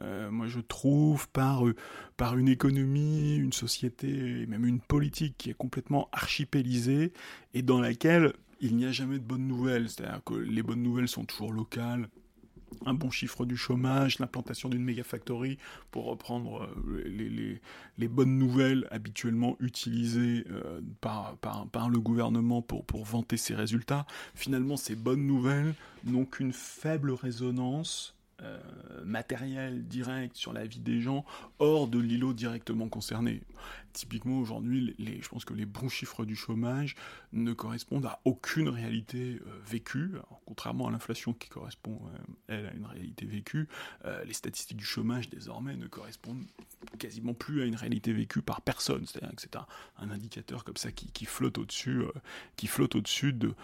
[0.00, 1.74] euh, moi je trouve, par, euh,
[2.16, 7.12] par une économie, une société, même une politique qui est complètement archipélisée
[7.54, 9.88] et dans laquelle il n'y a jamais de bonnes nouvelles.
[9.88, 12.08] C'est-à-dire que les bonnes nouvelles sont toujours locales,
[12.86, 15.58] un bon chiffre du chômage, l'implantation d'une méga factory,
[15.90, 17.58] pour reprendre euh,
[17.98, 21.36] les, bonnes nouvelles habituellement utilisées euh, par,
[21.90, 24.06] le gouvernement pour, pour vanter ses résultats.
[24.34, 28.56] Finalement, ces bonnes nouvelles n'ont qu'une faible résonance euh,
[29.04, 31.24] matériel direct sur la vie des gens
[31.58, 33.42] hors de l'îlot directement concerné.
[33.92, 36.94] Typiquement aujourd'hui, les, je pense que les bons chiffres du chômage
[37.32, 40.12] ne correspondent à aucune réalité euh, vécue,
[40.46, 43.68] contrairement à l'inflation qui correspond, euh, elle, à une réalité vécue,
[44.24, 46.44] les statistiques du chômage désormais ne correspondent
[46.98, 49.06] quasiment plus à une réalité vécue par personne.
[49.06, 49.66] C'est-à-dire que c'est un,
[50.10, 52.02] indicateur comme ça qui, flotte au-dessus,
[52.56, 53.54] qui flotte au-dessus de,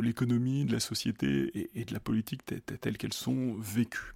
[0.00, 4.14] l'économie, de la société et, de la politique telles qu'elles sont vécu.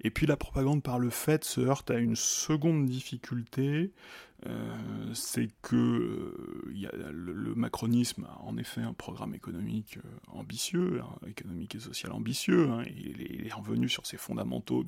[0.00, 3.92] Et puis la propagande par le fait se heurte à une seconde difficulté,
[4.46, 4.74] euh,
[5.14, 11.00] c'est que euh, y a, le, macronisme a en effet un programme économique euh, ambitieux,
[11.02, 14.84] hein, économique et social ambitieux, hein, il, est, revenu sur ses fondamentaux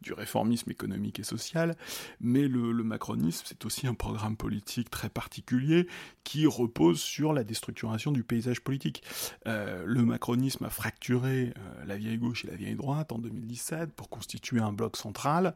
[0.00, 1.76] du, réformisme économique et social,
[2.20, 5.88] mais le, macronisme c'est aussi un programme politique très particulier
[6.22, 9.02] qui repose sur la déstructuration du paysage politique.
[9.46, 11.54] le macronisme a fracturé
[11.86, 15.54] la vieille gauche et la vieille droite en 2017 pour constituer un bloc central.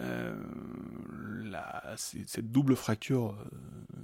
[0.00, 3.96] La, cette double fracture euh,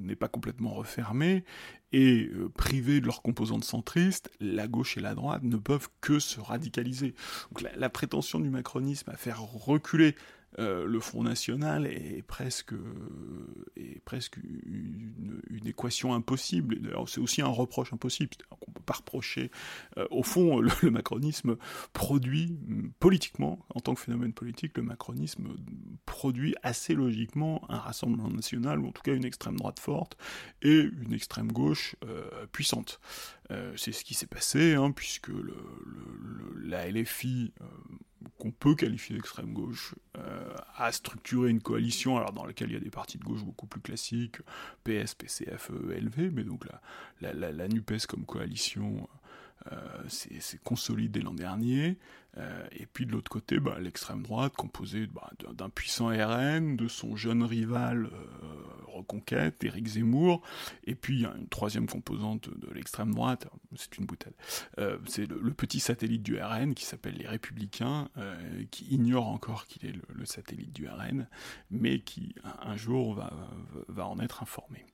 [0.00, 1.44] n'est pas complètement refermée,
[1.92, 6.18] et euh, privés de leurs composantes centristes, la gauche et la droite ne peuvent que
[6.18, 7.14] se radicaliser.
[7.76, 10.14] La prétention du macronisme à faire reculer
[10.58, 12.74] euh, le Front National est presque,
[14.04, 16.80] presque une, équation impossible.
[17.06, 18.30] C'est aussi un reproche impossible.
[18.50, 19.50] On ne peut pas reprocher.
[19.98, 21.56] Euh, au fond, le, macronisme
[21.92, 22.58] produit,
[22.98, 25.48] politiquement, en tant que phénomène politique, le macronisme
[26.06, 30.16] produit assez logiquement un rassemblement national, ou en tout cas une extrême droite forte,
[30.62, 33.00] et une extrême gauche euh, puissante.
[33.76, 35.30] C'est ce qui s'est passé, hein, puisque
[36.62, 37.54] la LFI
[38.38, 42.76] qu'on peut qualifier d'extrême gauche, euh, a structuré une coalition, alors dans laquelle il y
[42.76, 44.38] a des partis de gauche beaucoup plus classiques,
[44.84, 46.64] PS, PCF, ELV, mais donc
[47.20, 49.08] la, la, NUPES comme coalition,
[50.08, 51.98] c'est consolidé l'an dernier.
[52.72, 57.16] et puis de l'autre côté, bah, l'extrême droite, composée bah, d'un puissant RN, de son
[57.16, 58.10] jeune rival
[58.86, 60.42] Reconquête, Éric Zemmour,
[60.84, 64.34] et puis il une troisième composante de l'extrême droite, c'est une boutade,
[65.06, 68.08] c'est le, petit satellite du RN qui s'appelle les Républicains,
[68.70, 71.28] qui ignore encore qu'il est le, satellite du RN,
[71.70, 73.32] mais qui un, jour va,
[73.88, 74.84] va en être informé.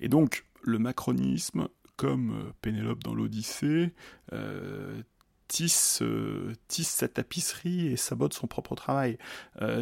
[0.00, 3.92] Et donc, le macronisme, comme euh, Pénélope dans l'Odyssée,
[4.32, 5.02] euh,
[5.48, 9.18] tisse, euh, tisse, sa tapisserie et sabote son propre travail.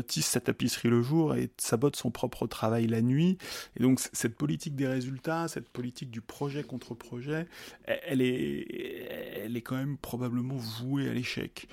[0.06, 3.38] tisse sa tapisserie le jour et sabote son propre travail la nuit.
[3.76, 7.46] Et donc cette politique des résultats, cette politique du projet contre projet,
[7.84, 11.68] elle, est, elle est quand même probablement vouée à l'échec.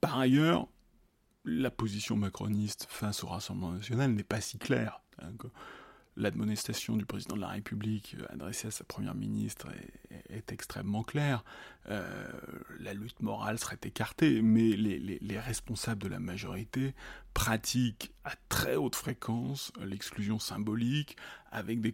[0.00, 0.66] par ailleurs,
[1.44, 5.02] la position macroniste face au Rassemblement national n'est pas si claire.
[5.20, 5.32] Hein,
[6.18, 9.68] l'admonestation du président de la République adressée à sa première ministre
[10.30, 11.44] est, extrêmement claire.
[11.90, 12.04] Euh,
[12.80, 16.94] la lutte morale serait écartée, mais les, responsables de la majorité
[17.32, 21.16] pratiquent à très haute fréquence l'exclusion symbolique
[21.50, 21.92] avec des,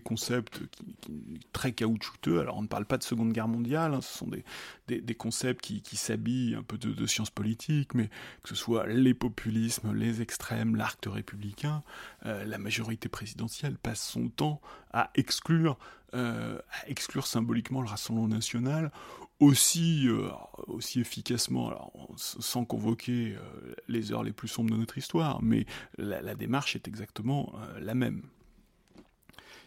[0.00, 0.60] concepts
[1.52, 2.40] très caoutchouteux.
[2.40, 4.28] Alors on ne parle pas de Seconde Guerre mondiale, hein, ce sont
[4.88, 8.08] des, concepts qui, s'habillent un peu de, sciences politiques, mais
[8.42, 11.82] que ce soit les populismes, les extrêmes, l'arc républicain,
[12.26, 14.60] euh, la majorité présidentielle passe son temps
[14.92, 15.78] à exclure
[16.16, 18.90] euh, à exclure symboliquement le Rassemblement national
[19.38, 20.30] aussi, euh,
[20.66, 25.66] aussi efficacement, sans convoquer euh, les heures les plus sombres de notre histoire, mais
[25.98, 28.22] la, démarche est exactement la même.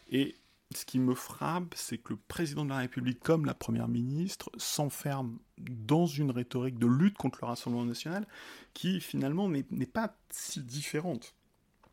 [0.10, 0.36] Et
[0.74, 4.50] ce qui me frappe, c'est que le président de la République, comme la première ministre,
[4.58, 8.28] s'enferme dans une rhétorique de lutte contre le Rassemblement national
[8.74, 11.36] qui finalement n'est pas si différente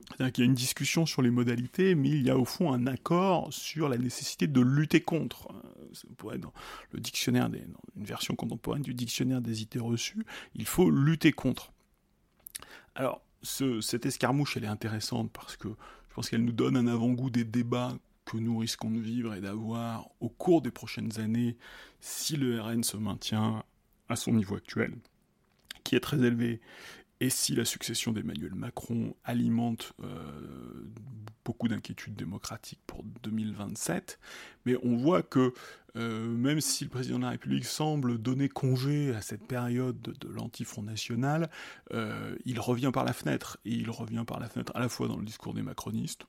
[0.08, 2.72] c'est-à-dire qu'il y a une discussion sur les modalités, mais il y a au fond
[2.72, 5.48] un accord sur la nécessité de lutter contre.
[5.50, 6.52] Euh, ça pourrait être dans
[6.92, 7.48] le dictionnaire,
[7.96, 10.24] une version contemporaine du dictionnaire des idées reçues,
[10.54, 11.72] il faut lutter contre.
[12.94, 17.30] Alors, cette escarmouche, elle est intéressante parce que je pense qu'elle nous donne un avant-goût
[17.30, 21.56] des débats que nous risquons de vivre et d'avoir au cours des prochaines années
[22.00, 23.62] si le RN se maintient
[24.08, 24.94] à son niveau actuel,
[25.84, 26.60] qui est très élevé,
[27.20, 30.90] et si la succession d'Emmanuel Macron alimente euh,
[31.44, 34.18] beaucoup d'inquiétudes démocratiques pour 2027,
[34.64, 35.54] mais on voit que
[35.96, 40.28] euh, même si le président de la République semble donner congé à cette période de,
[40.28, 41.48] l'anti-front national,
[41.94, 45.08] euh, il revient par la fenêtre, et il revient par la fenêtre à la fois
[45.08, 46.26] dans le discours des macronistes,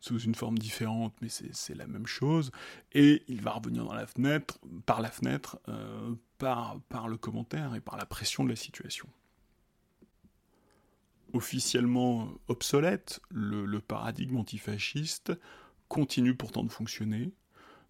[0.00, 2.52] sous une forme différente, mais c'est la même chose,
[2.92, 5.58] et il va revenir dans la fenêtre, par la fenêtre,
[6.38, 9.08] par le commentaire et par la pression de la situation
[11.34, 15.32] officiellement obsolète, le, paradigme antifasciste
[15.88, 17.32] continue pourtant de fonctionner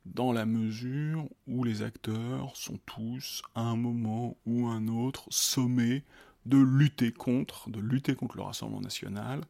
[0.06, 6.04] dans la mesure où les acteurs sont tous, à un moment ou un autre, sommés
[6.46, 9.42] de lutter contre, de lutter contre le Rassemblement national,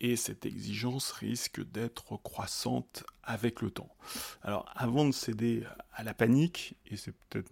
[0.00, 3.94] et cette exigence risque d'être croissante avec le temps.
[4.42, 7.50] Alors avant de céder à la panique, et c'est peut-être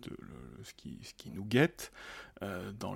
[0.62, 1.92] ce qui, nous guette
[2.42, 2.94] euh, dans,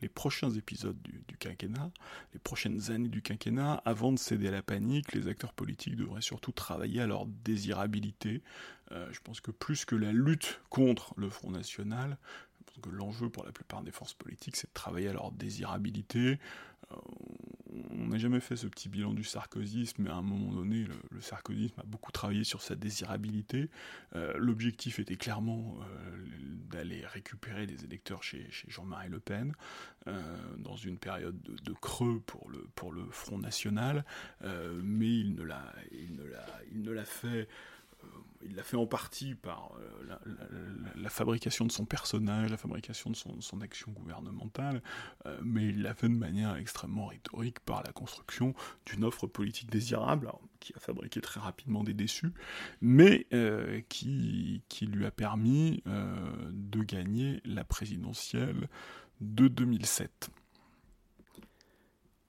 [0.00, 1.90] les prochains épisodes du, quinquennat,
[2.32, 6.22] les prochaines années du quinquennat, avant de céder à la panique, les acteurs politiques devraient
[6.22, 8.42] surtout travailler à leur désirabilité.
[8.92, 12.16] Euh, je pense que plus que la lutte contre le Front National,
[12.80, 16.38] que l'enjeu pour la plupart des forces politiques, c'est de travailler à leur désirabilité.
[16.92, 16.96] Euh,
[17.90, 21.20] on n'a jamais fait ce petit bilan du sarkozysme, mais à un moment donné, le,
[21.20, 23.70] sarkozysme a beaucoup travaillé sur sa désirabilité.
[24.14, 26.26] Euh, l'objectif était clairement euh,
[26.70, 29.52] d'aller récupérer des électeurs chez, Jean-Marie Le Pen,
[30.56, 34.06] dans une période de, creux pour le, pour le Front National,
[34.40, 35.42] mais il ne
[36.92, 37.46] l'a fait
[38.44, 40.16] il l'a fait en partie par euh,
[40.96, 44.82] la, fabrication de son personnage, la fabrication de son, action gouvernementale,
[45.26, 48.54] euh, mais il l'a fait de manière extrêmement rhétorique par la construction
[48.86, 50.30] d'une offre politique désirable,
[50.60, 52.32] qui a fabriqué très rapidement des déçus,
[52.80, 58.68] mais euh, qui, lui a permis de gagner la présidentielle
[59.20, 60.30] de 2007.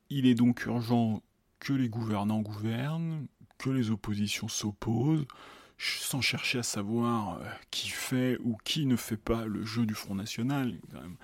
[0.10, 1.22] Il est donc urgent
[1.60, 3.28] que les gouvernants gouvernent,
[3.60, 5.26] que les oppositions s'opposent,
[5.80, 9.94] sans chercher à savoir euh, qui fait ou qui ne fait pas le jeu du
[9.94, 11.16] Front National, quand même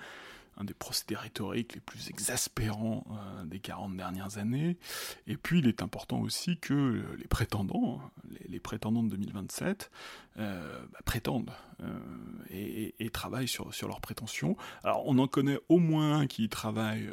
[0.58, 4.78] un des procédés rhétoriques les plus exaspérants euh, des 40 dernières années.
[5.26, 8.00] Et puis il est important aussi que les prétendants,
[8.48, 9.90] les, prétendants de 2027,
[10.38, 11.52] euh, bah, prétendent
[12.48, 14.56] et, travaillent sur, sur leurs prétentions.
[14.82, 17.08] Alors on en connaît au moins un qui travaille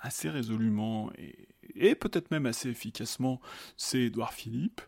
[0.00, 3.40] assez résolument et, et peut-être même assez efficacement,
[3.76, 4.80] c'est Édouard Philippe.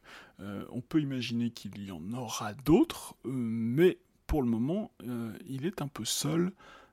[0.70, 4.92] On peut imaginer qu'il y en aura d'autres, mais pour le moment,
[5.46, 6.52] il est un peu seul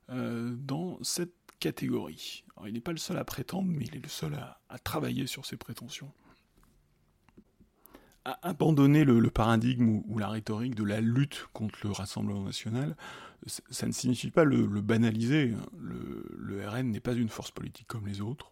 [0.09, 2.43] dans cette catégorie.
[2.65, 5.45] il n'est pas le seul à prétendre, mais il est le seul à travailler sur
[5.45, 6.11] ses prétentions
[8.41, 12.95] abandonner le, paradigme ou, la rhétorique de la lutte contre le Rassemblement national,
[13.45, 15.53] ça ne signifie pas le, banaliser.
[15.79, 18.51] Le, RN n'est pas une force politique comme les autres.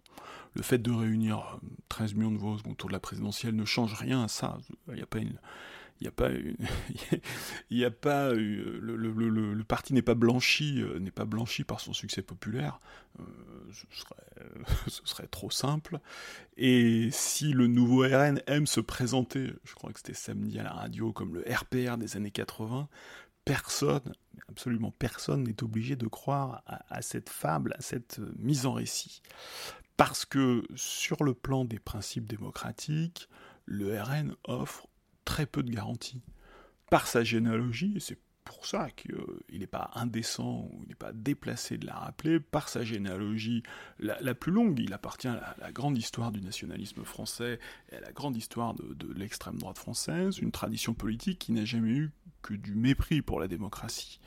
[0.56, 4.24] Le fait de réunir 13 millions de voix autour de la présidentielle ne change rien
[4.24, 4.58] à ça.
[4.88, 5.38] Il n'y a pas une,
[6.02, 6.30] il n'y a pas,
[7.70, 11.80] il y a pas, le, le, parti n'est pas blanchi, euh, n'est pas blanchi par
[11.80, 12.80] son succès populaire.
[13.20, 13.24] Euh,
[14.88, 16.00] ce, serait, trop simple.
[16.58, 20.74] Et si le nouveau RN aime se présenter, je crois que c'était samedi à la
[20.74, 22.90] radio, comme le RPR des années 80,
[23.46, 24.14] personne,
[24.50, 29.22] absolument personne n'est obligé de croire à, cette fable, à cette mise en récit.
[29.98, 33.30] Parce que sur le plan des principes démocratiques,
[33.66, 34.88] le RN offre
[35.24, 36.22] très peu de garanties.
[36.90, 39.18] Par sa généalogie, et c'est pour ça qu'il
[39.60, 43.64] n'est pas indécent ou il n'est pas déplacé de la rappeler, par sa généalogie
[43.98, 47.60] la, plus longue, il appartient à la, grande histoire du nationalisme français
[47.92, 51.92] et à la grande histoire de l'extrême droite française, une tradition politique qui n'a jamais
[51.92, 52.12] eu
[52.44, 54.20] que du mépris pour la démocratie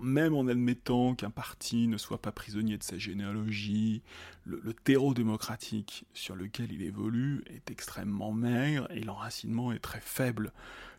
[0.00, 4.02] même en admettant qu'un parti ne soit pas prisonnier de sa généalogie,
[4.44, 10.52] le, terreau démocratique sur lequel il évolue est extrêmement maigre et l'enracinement est très faible.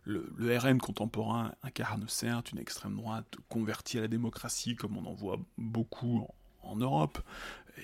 [0.06, 5.14] Le, RN contemporain incarne certes une extrême droite convertie à la démocratie, comme on en
[5.14, 6.28] voit beaucoup
[6.64, 7.20] en, Europe,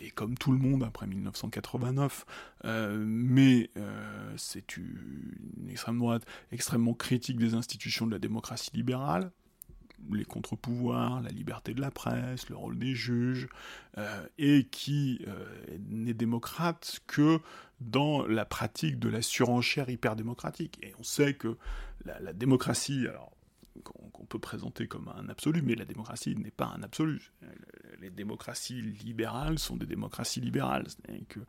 [0.01, 2.25] et comme tout le monde après 1989,
[2.65, 9.31] euh, mais euh, c'est une extrême droite extrêmement critique des institutions de la démocratie libérale,
[10.11, 13.47] les contre-pouvoirs, la liberté de la presse, le rôle des juges,
[13.97, 15.45] euh, et qui euh,
[15.89, 17.39] n'est démocrate que
[17.79, 20.79] dans la pratique de la surenchère hyper-démocratique.
[20.83, 21.57] Et on sait que
[22.05, 23.31] la, la démocratie, alors
[23.83, 27.31] qu'on peut présenter comme un absolu, mais la démocratie n'est pas un absolu.
[28.01, 31.39] Les démocraties libérales sont des démocraties libérales, c'est-à-dire que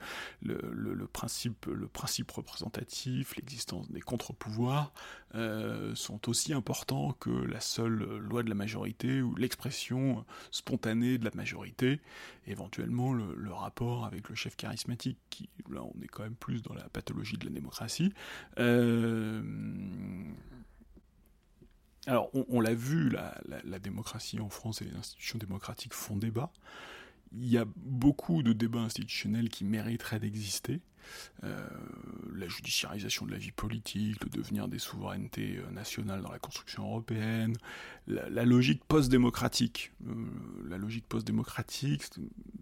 [0.43, 1.89] le, principe, le
[2.33, 4.93] représentatif, l'existence des contre-pouvoirs
[5.35, 11.25] euh, sont aussi importants que la seule loi de la majorité ou l'expression spontanée de
[11.25, 12.01] la majorité,
[12.47, 16.75] éventuellement le, rapport avec le chef charismatique, qui là on est quand même plus dans
[16.75, 18.13] la pathologie de la démocratie.
[18.59, 19.43] Euh,
[22.07, 26.51] alors, on, l'a vu, la, démocratie en France et les institutions démocratiques font débat.
[27.35, 30.81] Il y a beaucoup de débats institutionnels qui mériteraient d'exister.
[31.45, 31.69] Euh,
[32.35, 36.85] la judiciarisation de la vie politique, le devenir des souverainetés euh, nationales dans la construction
[36.85, 37.57] européenne,
[38.07, 39.93] la, logique post-démocratique.
[40.07, 40.15] Euh,
[40.69, 42.05] la logique post-démocratique,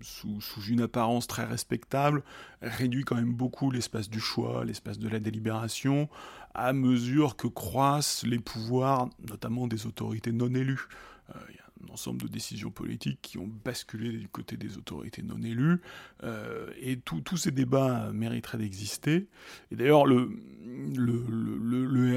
[0.01, 2.23] sous, sous, une apparence très respectable,
[2.63, 6.09] réduit quand même beaucoup l'espace du choix, l'espace de la délibération,
[6.55, 10.89] à mesure que croissent les pouvoirs, notamment des autorités non élues.
[11.29, 15.41] Y a un ensemble de décisions politiques qui ont basculé du côté des autorités non
[15.43, 15.81] élues,
[16.23, 19.29] euh, et tous ces débats mériteraient d'exister.
[19.71, 20.29] Et d'ailleurs, le,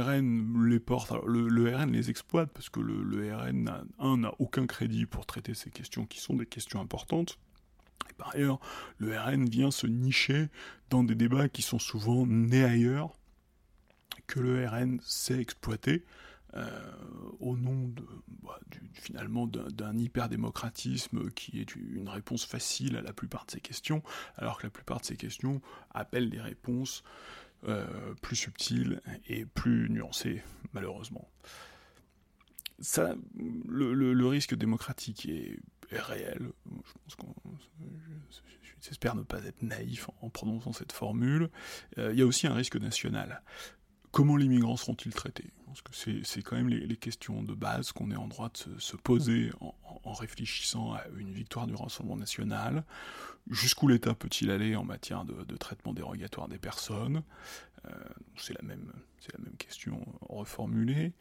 [0.01, 5.05] RN les porte, le, RN les exploite, parce que le, RN, un, n'a aucun crédit
[5.05, 7.39] pour traiter ces questions qui sont des questions importantes.
[8.09, 8.59] Et par ailleurs,
[8.97, 10.49] le RN vient se nicher
[10.89, 13.13] dans des débats qui sont souvent nés ailleurs,
[14.27, 16.05] que le RN sait exploiter,
[16.55, 16.67] euh,
[17.39, 18.05] au nom de,
[18.43, 18.59] bah,
[18.93, 24.03] finalement d'un hyper-démocratisme qui est une réponse facile à la plupart de ces questions,
[24.35, 27.03] alors que la plupart de ces questions appellent des réponses
[27.67, 30.43] euh, plus subtiles et plus nuancées,
[30.73, 31.29] malheureusement.
[32.79, 33.15] Ça,
[33.67, 35.59] le, risque démocratique est,
[35.91, 36.51] réel.
[38.81, 41.49] J'espère ne pas être naïf en, prononçant cette formule.
[41.97, 43.41] Euh, il y a aussi un risque national.
[44.11, 45.51] Comment les migrants seront-ils traités?
[45.73, 48.95] Parce que c'est quand même les, questions de base qu'on est en droit de se,
[48.95, 52.83] poser en, réfléchissant à une victoire du Rassemblement national.
[53.49, 57.23] Jusqu'où l'État peut-il aller en matière de, traitement dérogatoire des personnes?
[57.85, 57.91] Euh,
[58.37, 58.93] C'est la, même,
[59.33, 61.13] la même question reformulée.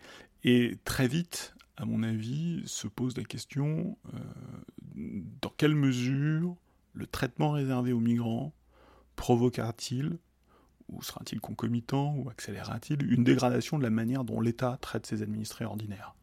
[0.45, 4.19] Et très vite, à mon avis, se pose la question euh,
[5.41, 6.57] dans quelle mesure
[6.93, 8.53] le traitement réservé aux migrants
[9.17, 10.19] provoquera-t-il
[10.93, 15.65] ou sera-t-il concomitant ou accélérera-t-il une dégradation de la manière dont l'État traite ses administrés
[15.65, 16.15] ordinaires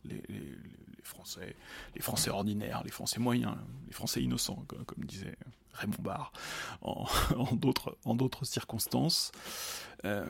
[1.04, 1.56] Français,
[1.96, 3.56] les Français ordinaires, les Français moyens,
[3.88, 5.38] les Français innocents, comme, disait
[5.74, 6.34] Raymond Barre,
[6.82, 7.06] en,
[8.06, 9.32] en d'autres circonstances.
[10.06, 10.26] Euh,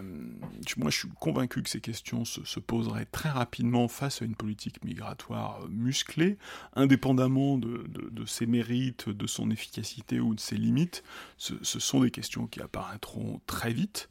[0.78, 4.84] moi, je suis convaincu que ces questions se, poseraient très rapidement face à une politique
[4.84, 6.38] migratoire musclée,
[6.76, 11.04] indépendamment de, ses mérites, de son efficacité ou de ses limites.
[11.38, 14.10] Ce, ce, sont des questions qui apparaîtront très vite.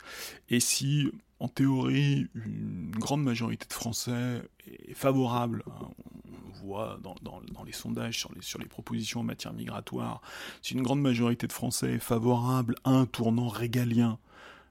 [0.48, 5.62] Et si en théorie, une grande majorité de Français est favorable.
[5.66, 5.88] Hein,
[6.48, 10.20] on voit dans, les sondages sur les, propositions en matière migratoire,
[10.62, 14.18] si une grande majorité de Français est favorable à un tournant régalien,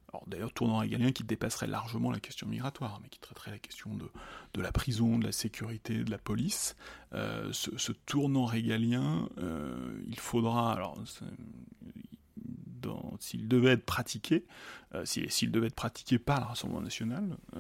[0.09, 3.93] alors d'ailleurs tournant régalien qui dépasserait largement la question migratoire, mais qui traiterait la question
[3.95, 4.05] de,
[4.53, 6.75] de la prison, de la sécurité, de la police,
[7.13, 10.97] euh, ce, tournant régalien, euh, il faudra, alors
[13.19, 14.45] s'il devait être pratiqué,
[14.95, 17.59] euh, s'il devait être pratiqué par le Rassemblement national, euh,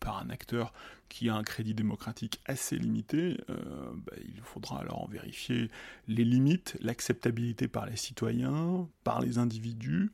[0.00, 0.72] par un acteur
[1.08, 3.56] qui a un crédit démocratique assez limité, euh,
[3.94, 5.70] bah, il faudra alors en vérifier
[6.08, 10.10] les limites, l'acceptabilité par les citoyens, par les individus,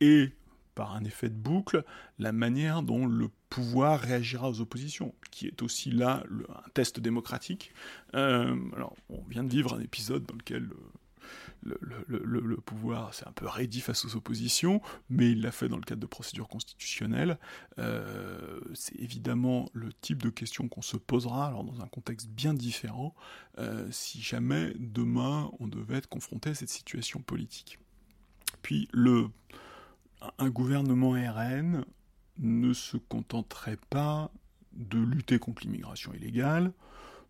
[0.00, 0.32] et
[0.74, 1.84] par un effet de boucle,
[2.18, 7.72] la manière dont le pouvoir réagira aux oppositions, qui est aussi là un test démocratique.
[8.14, 10.70] alors, on vient de vivre un épisode dans lequel
[11.62, 15.82] le, pouvoir s'est un peu raidi face aux oppositions, mais il l'a fait dans le
[15.82, 17.38] cadre de procédures constitutionnelles.
[17.78, 22.54] Euh, c'est évidemment le type de question qu'on se posera, alors dans un contexte bien
[22.54, 23.14] différent,
[23.58, 27.78] euh, si jamais demain on devait être confronté à cette situation politique.
[28.62, 29.28] Puis le,
[30.38, 31.84] un gouvernement RN
[32.38, 34.30] ne se contenterait pas
[34.72, 36.72] de lutter contre l'immigration illégale,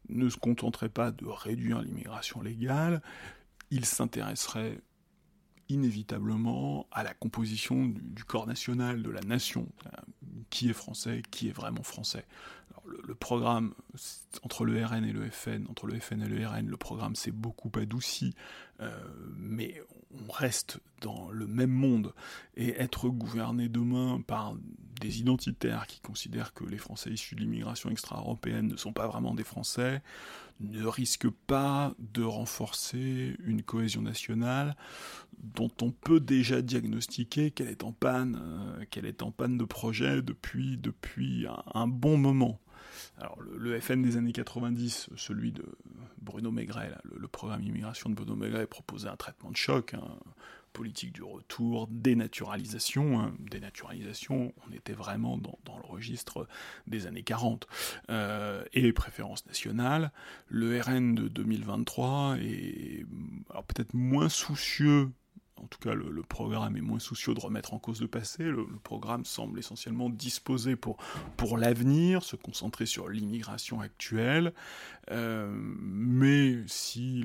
[0.09, 3.03] ne se contenterait pas de réduire l'immigration légale,
[3.73, 4.79] il s'intéresserait
[5.71, 9.91] inévitablement à la composition du, corps national, de la nation, euh,
[10.51, 12.27] qui est français, qui est vraiment français.
[12.85, 13.73] le, programme
[14.43, 17.33] entre le RN et le FN, entre le FN et le RN, le programme s'est
[17.33, 18.35] beaucoup adouci,
[19.37, 19.83] mais
[20.29, 22.13] on reste dans le même monde
[22.57, 24.55] et être gouverné demain par
[25.01, 29.35] des identitaires qui considèrent que les Français issus de l'immigration extra-européenne ne sont pas vraiment
[29.35, 30.01] des Français,
[30.61, 34.77] ne risque pas de renforcer une cohésion nationale
[35.43, 39.65] dont on peut déjà diagnostiquer qu'elle est en panne, euh, qu'elle est en panne de
[39.65, 42.61] projet depuis, depuis un, bon moment.
[43.19, 45.65] Alors le, FN des années 90, celui de
[46.19, 50.17] Bruno Maigret, le, programme immigration de Bruno Maigret proposait un traitement de choc, hein,
[50.73, 53.21] politique du retour, dénaturalisation.
[53.21, 53.35] Hein.
[53.39, 56.47] Dénaturalisation, on était vraiment dans, le registre
[56.87, 57.67] des années 40.
[58.11, 60.11] Euh, et préférences nationales.
[60.49, 63.05] Le RN de 2023 est
[63.69, 65.11] peut-être moins soucieux
[65.57, 68.67] en tout cas le, programme est moins soucieux de remettre en cause le passé, le,
[68.83, 70.97] programme semble essentiellement disposé pour,
[71.37, 74.53] pour l'avenir, se concentrer sur l'immigration actuelle,
[75.11, 77.25] euh, mais si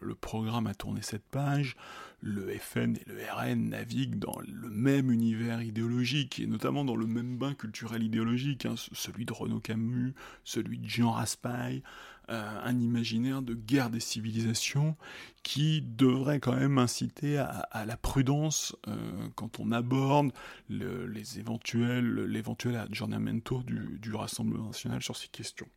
[0.00, 1.76] le, programme a tourné cette page,
[2.20, 7.06] le FN et le RN naviguent dans le même univers idéologique, et notamment dans le
[7.06, 11.82] même bain culturel idéologique, hein, celui de Renaud Camus, celui de Jean Raspail,
[12.30, 14.96] euh, un imaginaire de guerre des civilisations
[15.42, 18.96] qui devrait quand même inciter à, la prudence euh,
[19.34, 20.32] quand on aborde
[20.68, 25.68] les éventuels, l'éventuel aggiornamento du, du Rassemblement national sur ces questions.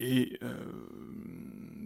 [0.00, 0.54] Et euh,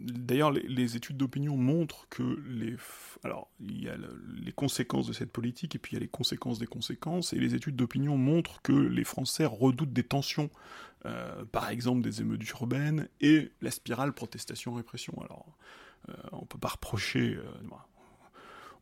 [0.07, 2.77] d'ailleurs, les, études d'opinion montrent que les,
[3.25, 3.97] alors il y a
[4.37, 7.33] les conséquences de cette politique et puis il y a les conséquences des conséquences.
[7.33, 10.51] Et les études d'opinion montrent que les Français redoutent des tensions,
[11.07, 15.15] euh, par exemple des émeutes urbaines et la spirale protestation-répression.
[15.21, 15.47] Alors,
[16.09, 17.37] euh, on peut pas reprocher,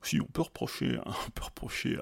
[0.02, 0.98] si on peut reprocher,
[1.34, 1.98] peut reprocher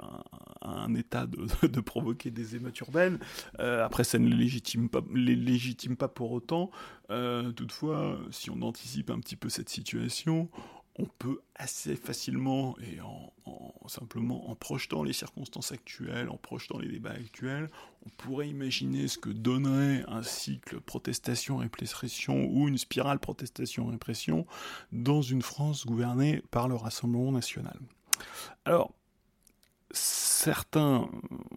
[0.62, 1.26] un, État
[1.62, 3.18] de, provoquer des émeutes urbaines.
[3.58, 6.70] Euh, après, ça ne les légitime pas, les légitime pas pour autant.
[7.10, 10.48] Euh, toutefois, si on anticipe un petit peu cette situation,
[11.00, 13.32] on peut assez facilement et en,
[13.88, 17.70] simplement en projetant les circonstances actuelles, en projetant les débats actuels,
[18.06, 24.46] on pourrait imaginer ce que donnerait un cycle protestation-répression ou une spirale protestation-répression
[24.92, 27.78] dans une France gouvernée par le Rassemblement national.
[28.64, 28.92] Alors,
[29.90, 31.08] certains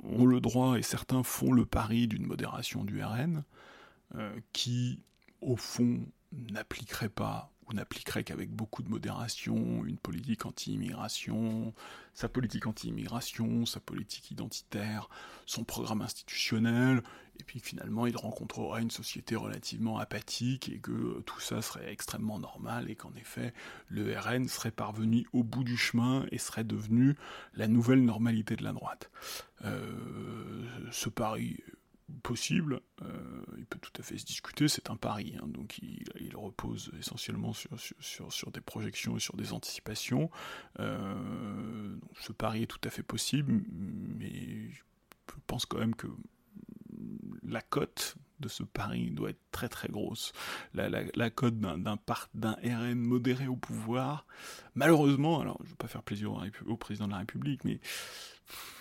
[0.03, 3.43] ont le droit et certains font le pari d'une modération du RN
[4.15, 4.99] euh, qui,
[5.41, 5.99] au fond,
[6.31, 11.74] n'appliquerait pas ou n'appliquerait qu'avec beaucoup de modération une politique anti-immigration,
[12.14, 15.09] sa politique anti-immigration, sa politique identitaire,
[15.45, 17.03] son programme institutionnel,
[17.39, 22.39] et puis finalement il rencontrerait une société relativement apathique et que tout ça serait extrêmement
[22.39, 23.53] normal et qu'en effet
[23.88, 27.16] le RN serait parvenu au bout du chemin et serait devenu
[27.55, 29.09] la nouvelle normalité de la droite.
[29.66, 31.57] Euh, ce pari
[32.22, 35.47] possible, euh, il peut tout à fait se discuter, c'est un pari, hein.
[35.47, 40.30] donc il, repose essentiellement sur, sur, des projections et sur des anticipations.
[40.80, 44.82] Euh, ce pari est tout à fait possible, mais je
[45.47, 46.07] pense quand même que
[47.43, 50.33] la cote de ce pari doit être très très grosse.
[50.73, 54.25] La, la, cote d'un d'un RN modéré au pouvoir,
[54.75, 56.33] malheureusement, alors je ne veux pas faire plaisir
[56.67, 57.79] au, président de la République, mais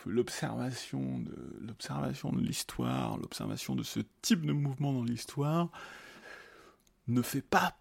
[0.05, 5.71] l'observation de l'histoire, l'observation de ce type de mouvement dans l'histoire
[7.09, 7.77] ne fait pas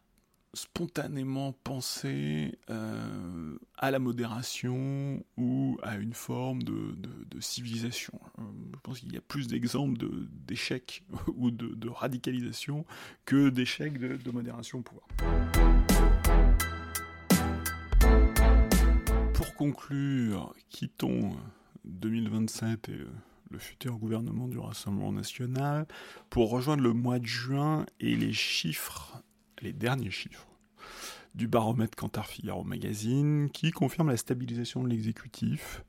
[0.53, 6.95] spontanément penser euh, à la modération ou à une forme de,
[7.39, 8.19] civilisation.
[8.37, 8.43] Euh,
[8.73, 9.97] je pense qu'il y a plus d'exemples
[10.45, 11.03] d'échecs
[11.35, 12.85] ou de, radicalisation
[13.25, 15.07] que d'échecs de, modération au pouvoir.
[19.33, 21.35] Pour conclure, quittons
[21.85, 22.97] 2027 et
[23.49, 25.87] le futur gouvernement du Rassemblement national
[26.29, 29.21] pour rejoindre le mois de juin et les chiffres
[29.61, 30.47] les derniers chiffres
[31.35, 35.83] du baromètre Cantar Figaro Magazine qui confirme la stabilisation de l'exécutif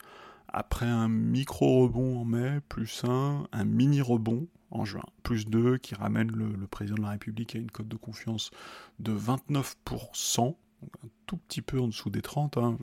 [0.49, 6.31] après un micro-rebond en mai, plus un, un mini-rebond en juin, plus deux, qui ramène
[6.31, 8.51] le, président de la République à une cote de confiance
[8.99, 10.57] de 29%, donc
[11.05, 12.59] un tout petit peu en dessous des 30.
[12.59, 12.79] Hein.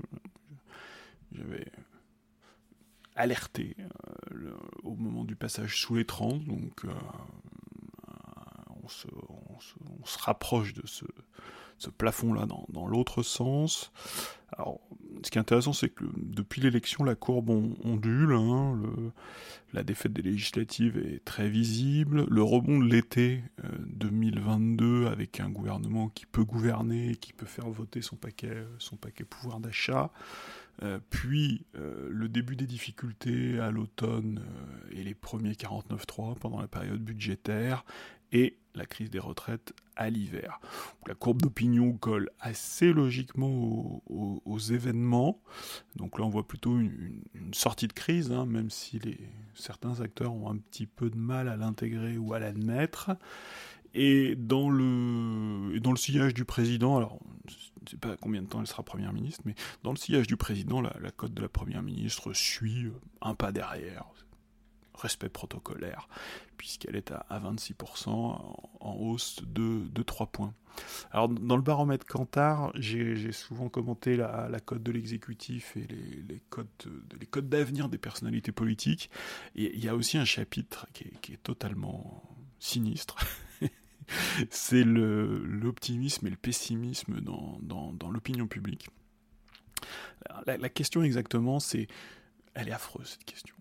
[1.31, 1.67] J'avais
[3.15, 3.75] alerté
[4.31, 4.51] euh,
[4.83, 6.91] au moment du passage sous les 30, donc euh,
[9.29, 11.05] on se, rapproche de ce,
[11.89, 13.91] plafond-là dans, l'autre sens.
[14.57, 14.79] Alors,
[15.23, 18.33] ce qui est intéressant, c'est que depuis l'élection, la courbe ondule.
[18.33, 18.81] Hein,
[19.73, 22.25] la défaite des législatives est très visible.
[22.29, 23.43] Le rebond de l'été
[23.85, 28.95] 2022 euh, avec un gouvernement qui peut gouverner, qui peut faire voter son paquet, son
[28.95, 30.11] paquet pouvoir d'achat.
[30.81, 34.41] Euh, puis euh, le début des difficultés à l'automne
[34.91, 37.83] et les premiers 49.3 pendant la période budgétaire,
[38.31, 40.59] et la crise des retraites à l'hiver.
[41.07, 45.41] La courbe d'opinion colle assez logiquement aux, événements.
[45.95, 47.21] Donc là, on voit plutôt une,
[47.53, 48.99] sortie de crise, hein, même si
[49.55, 53.11] certains acteurs ont un petit peu de mal à l'intégrer ou à l'admettre.
[53.93, 58.47] Et dans le, dans le sillage du président, alors je ne sais pas combien de
[58.47, 61.41] temps elle sera première ministre, mais dans le sillage du président, la, la cote de
[61.41, 64.05] la première ministre suit un pas derrière
[64.99, 66.07] respect protocolaire,
[66.57, 70.53] puisqu'elle est à, 26% en, hausse de, de 3 points.
[71.11, 76.23] Alors, dans le baromètre Kantar, j'ai souvent commenté la, la cote de l'exécutif et les,
[76.27, 79.09] les, codes d'avenir des personnalités politiques.
[79.55, 82.23] Il y a aussi un chapitre qui est, totalement
[82.59, 83.15] sinistre.
[84.49, 88.89] C'est l'optimisme et le pessimisme dans, l'opinion publique.
[90.45, 91.87] La question exactement, c'est...
[92.55, 93.55] Elle est affreuse, cette question.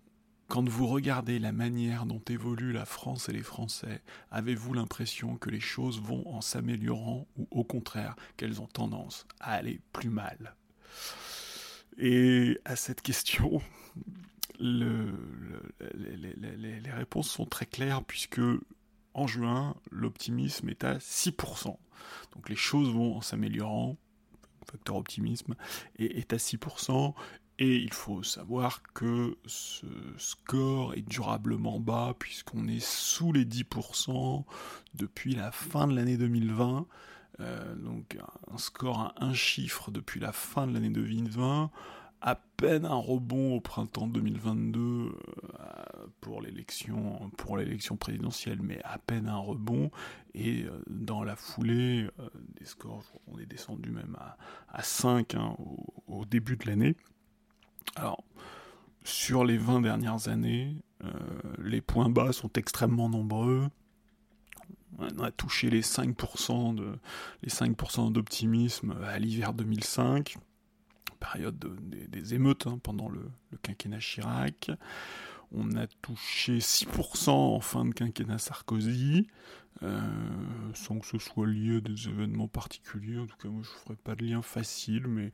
[0.49, 5.51] Quand vous regardez la manière dont évolue la France et les Français, avez-vous l'impression que
[5.51, 10.55] les choses vont en s'améliorant ou au contraire qu'elles ont tendance à aller plus mal?
[11.99, 13.61] Et à cette question,
[14.59, 15.05] les,
[16.95, 18.41] réponses sont très claires puisque
[19.13, 21.77] en juin, l'optimisme est à 6%.
[22.33, 23.97] Donc les choses vont en s'améliorant,
[24.65, 25.55] facteur optimisme,
[25.99, 27.13] est à 6%,
[27.59, 29.85] et il faut savoir que ce
[30.17, 34.45] score est durablement bas puisqu'on est sous les 10%
[34.93, 36.87] depuis la fin de l'année 2020.
[37.41, 38.17] Euh, donc
[38.51, 41.69] un score à un chiffre depuis la fin de l'année 2020
[42.21, 45.11] à peine un rebond au printemps 2022 euh,
[46.19, 49.91] pour l'élection pour l'élection présidentielle, mais à peine un rebond.
[50.33, 52.07] Et euh, dans la foulée,
[52.57, 54.17] des scores, on est descendu même
[54.69, 55.55] à, 5 hein,
[56.07, 56.95] au, début de l'année.
[57.95, 58.23] Alors,
[59.03, 61.09] sur les 20 dernières années, euh,
[61.59, 63.67] les points bas sont extrêmement nombreux.
[64.97, 66.97] On a touché les 5% de,
[67.41, 70.37] les 5% d'optimisme à l'hiver 2005,
[71.19, 71.57] période
[72.09, 73.29] des, émeutes hein, pendant le,
[73.61, 74.71] quinquennat Chirac.
[75.51, 79.27] On a touché 6% en fin de quinquennat Sarkozy.
[79.81, 80.01] Euh,
[80.73, 83.17] sans que ce soit lié à des événements particuliers.
[83.17, 85.31] En tout cas, moi, je ferai pas de lien facile, mais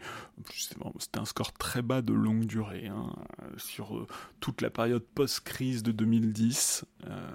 [0.99, 2.87] c'était un score très bas de longue durée.
[2.87, 3.11] Hein,
[3.57, 4.07] sur euh,
[4.39, 7.29] toute la période post-crise de 2010, euh,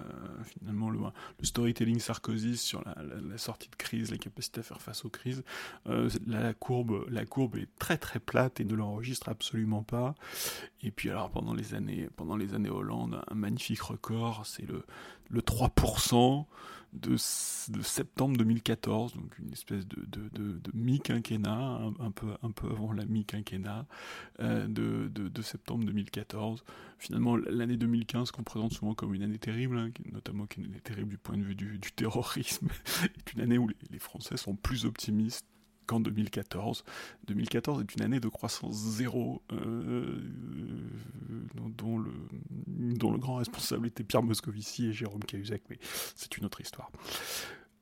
[0.45, 1.01] finalement, le,
[1.43, 5.43] storytelling Sarkozy sur la, sortie de crise, les capacités à faire face aux crises,
[6.27, 10.15] la, courbe, la courbe est très très plate et ne l'enregistre absolument pas.
[10.83, 14.85] Et puis alors, pendant les années, pendant les années Hollande, un magnifique record, c'est le,
[15.31, 16.47] le 3%
[16.93, 23.87] de, septembre 2014, donc une espèce de, mi-quinquennat, un, peu, un peu avant la mi-quinquennat
[24.41, 26.65] euh, de, septembre 2014.
[26.99, 31.11] Finalement, l'année 2015 qu'on présente souvent comme une année terrible, hein, notamment une année terrible
[31.11, 32.69] du point de vue du, terrorisme,
[33.05, 35.47] est une année où les, Français sont plus optimistes
[35.91, 36.85] qu'en 2014.
[37.27, 39.43] 2014 est une année de croissance zéro,
[41.77, 42.13] dont, le,
[42.95, 45.81] dont le grand responsable était Pierre Moscovici et Jérôme Cahuzac, mais
[46.15, 46.93] c'est une autre histoire.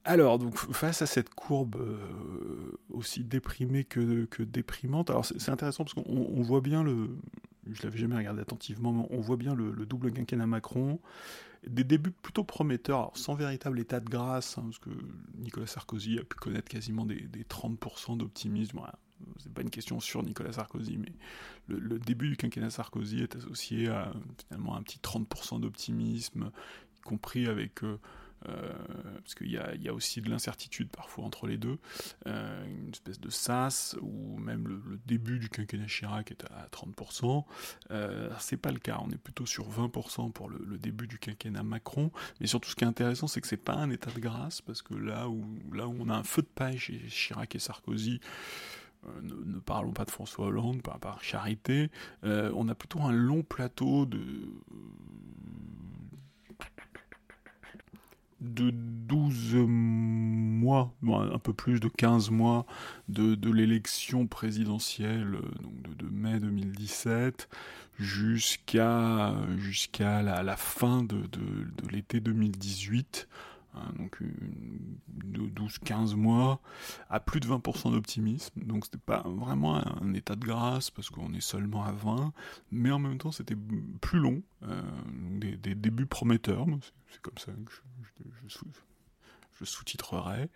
[0.05, 1.77] Alors, donc, face à cette courbe
[2.89, 7.11] aussi déprimée que, déprimante, alors c'est intéressant parce qu'on voit bien le,
[7.71, 10.99] je l'avais jamais regardé attentivement, on voit bien le, double quinquennat Macron,
[11.67, 14.91] des débuts plutôt prometteurs, sans véritable état de grâce, hein, parce que
[15.37, 18.81] Nicolas Sarkozy a pu connaître quasiment des, 30% d'optimisme.
[19.39, 21.13] c'est pas une question sur Nicolas Sarkozy, mais
[21.67, 24.13] le, début du quinquennat Sarkozy est associé à
[24.47, 26.51] finalement un petit 30% d'optimisme,
[26.97, 27.99] y compris avec euh,
[29.29, 31.79] parce qu'il y, a, aussi de l'incertitude parfois entre les deux,
[32.27, 37.45] euh, une espèce de sas, ou même le, début du quinquennat Chirac est à 30%.
[37.91, 41.63] Euh, c'est pas le cas, on est plutôt sur 20% pour le, début du quinquennat
[41.63, 42.11] Macron.
[42.41, 44.83] Mais surtout, ce qui est intéressant, c'est que c'est pas un état de grâce, parce
[44.83, 48.21] que là où, là où on a un feu de paille chez Chirac et Sarkozy,
[49.07, 51.91] euh, ne, parlons pas de François Hollande, par charité,
[52.23, 54.21] on a plutôt un long plateau de
[58.41, 62.67] de 12 mois, un peu plus de 15 mois
[63.09, 67.49] de, l'élection présidentielle donc de, mai 2017
[67.99, 71.23] jusqu'à jusqu'à la, fin de,
[71.91, 73.29] l'été 2018.
[73.79, 74.23] Hein, donc
[75.09, 76.61] de 12-15 mois,
[77.11, 81.33] à plus de 20% d'optimisme, donc c'était pas vraiment un, état de grâce parce qu'on
[81.35, 82.33] est seulement à 20,
[82.73, 83.57] mais en même temps c'était
[84.01, 84.83] plus long, euh,
[85.39, 86.67] des, débuts prometteurs,
[87.11, 87.73] c'est comme ça que
[88.49, 90.49] je, sous-titrerai,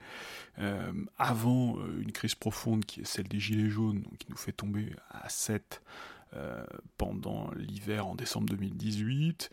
[0.59, 4.53] euh, avant euh, une crise profonde qui est celle des Gilets jaunes, qui nous fait
[4.53, 5.83] tomber à 7
[6.97, 9.51] pendant l'hiver en décembre 2018,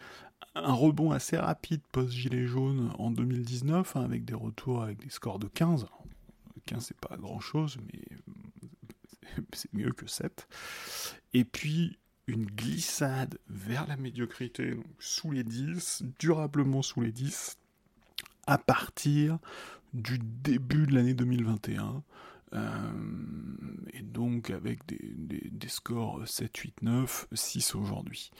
[0.56, 5.40] un rebond assez rapide post-gilet jaune en 2019, hein, avec des retours avec des scores
[5.40, 5.88] de 15.
[6.66, 8.02] 15, c'est pas grand chose, mais
[9.54, 10.48] c'est mieux que 7.
[11.34, 11.98] Et puis,
[12.28, 17.58] une glissade vers la médiocrité, sous les 10, durablement sous les 10,
[18.46, 19.40] à partir
[19.94, 22.04] du début de l'année 2021.
[22.54, 22.92] Euh,
[23.94, 28.32] et donc avec des, scores 7, 8, 9, 6 aujourd'hui.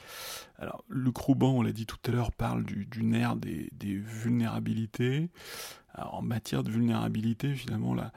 [0.58, 5.30] Alors le Crouban, on l'a dit tout à l'heure, parle du, nerf des, vulnérabilités.
[5.96, 8.12] en matière de vulnérabilité, finalement, la,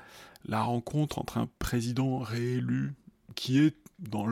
[0.45, 2.93] la rencontre entre un président réélu
[3.35, 4.27] qui est dans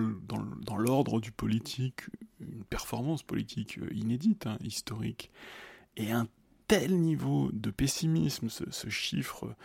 [0.78, 2.02] l'ordre du politique,
[2.40, 5.32] une performance politique inédite, hein, historique,
[5.98, 6.28] et un
[6.68, 9.56] tel niveau de pessimisme, ce, chiffre,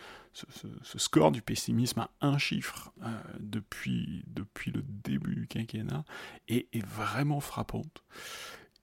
[0.83, 4.25] ce, score du pessimisme à un chiffre euh, depuis,
[4.67, 6.05] le début du quinquennat
[6.49, 8.05] est, vraiment frappante.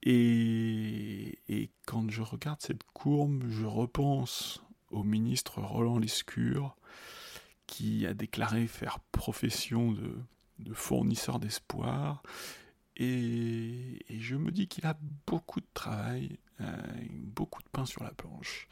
[0.01, 1.39] Et,
[1.85, 6.75] quand je regarde cette courbe, je repense au ministre Roland Lescure
[7.67, 9.91] qui a déclaré faire profession
[10.59, 12.23] de fournisseur d'espoir.
[12.97, 16.65] Et, je me dis qu'il a beaucoup de travail euh,
[17.11, 18.67] beaucoup de pain sur la planche.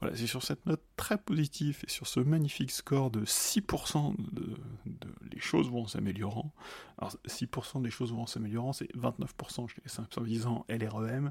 [0.00, 4.56] Voilà, c'est sur cette note très positive et sur ce magnifique score de 6% de,
[5.30, 6.52] les choses vont s'améliorant.
[6.96, 11.30] Alors 6% des choses vont s'améliorant, c'est 29% chez les sympathisants LREM,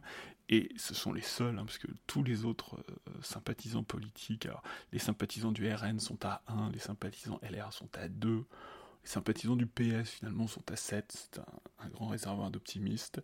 [0.49, 4.47] et ce sont les seuls, hein, parce que tous les autres euh, sympathisants politiques,
[4.93, 8.45] les sympathisants du RN sont à 1, les sympathisants LR sont à 2,
[9.07, 13.21] les sympathisants du PS finalement sont à 7, c'est un, grand réservoir d'optimistes.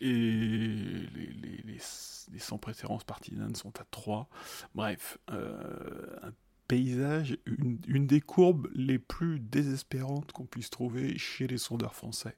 [0.00, 1.78] Et les,
[2.38, 4.28] sans préférence partisanes sont à 3.
[4.74, 6.32] Bref, euh, un
[6.66, 12.36] paysage, une, des courbes les plus désespérantes qu'on puisse trouver chez les sondeurs français.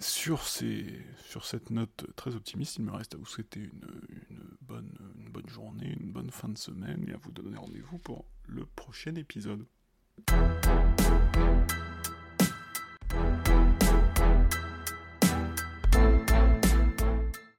[0.00, 0.86] Sur, ces,
[1.26, 6.10] sur cette note très optimiste, il me reste à vous souhaiter une bonne journée, une
[6.10, 9.66] bonne fin de semaine et à vous donner rendez-vous pour le prochain épisode.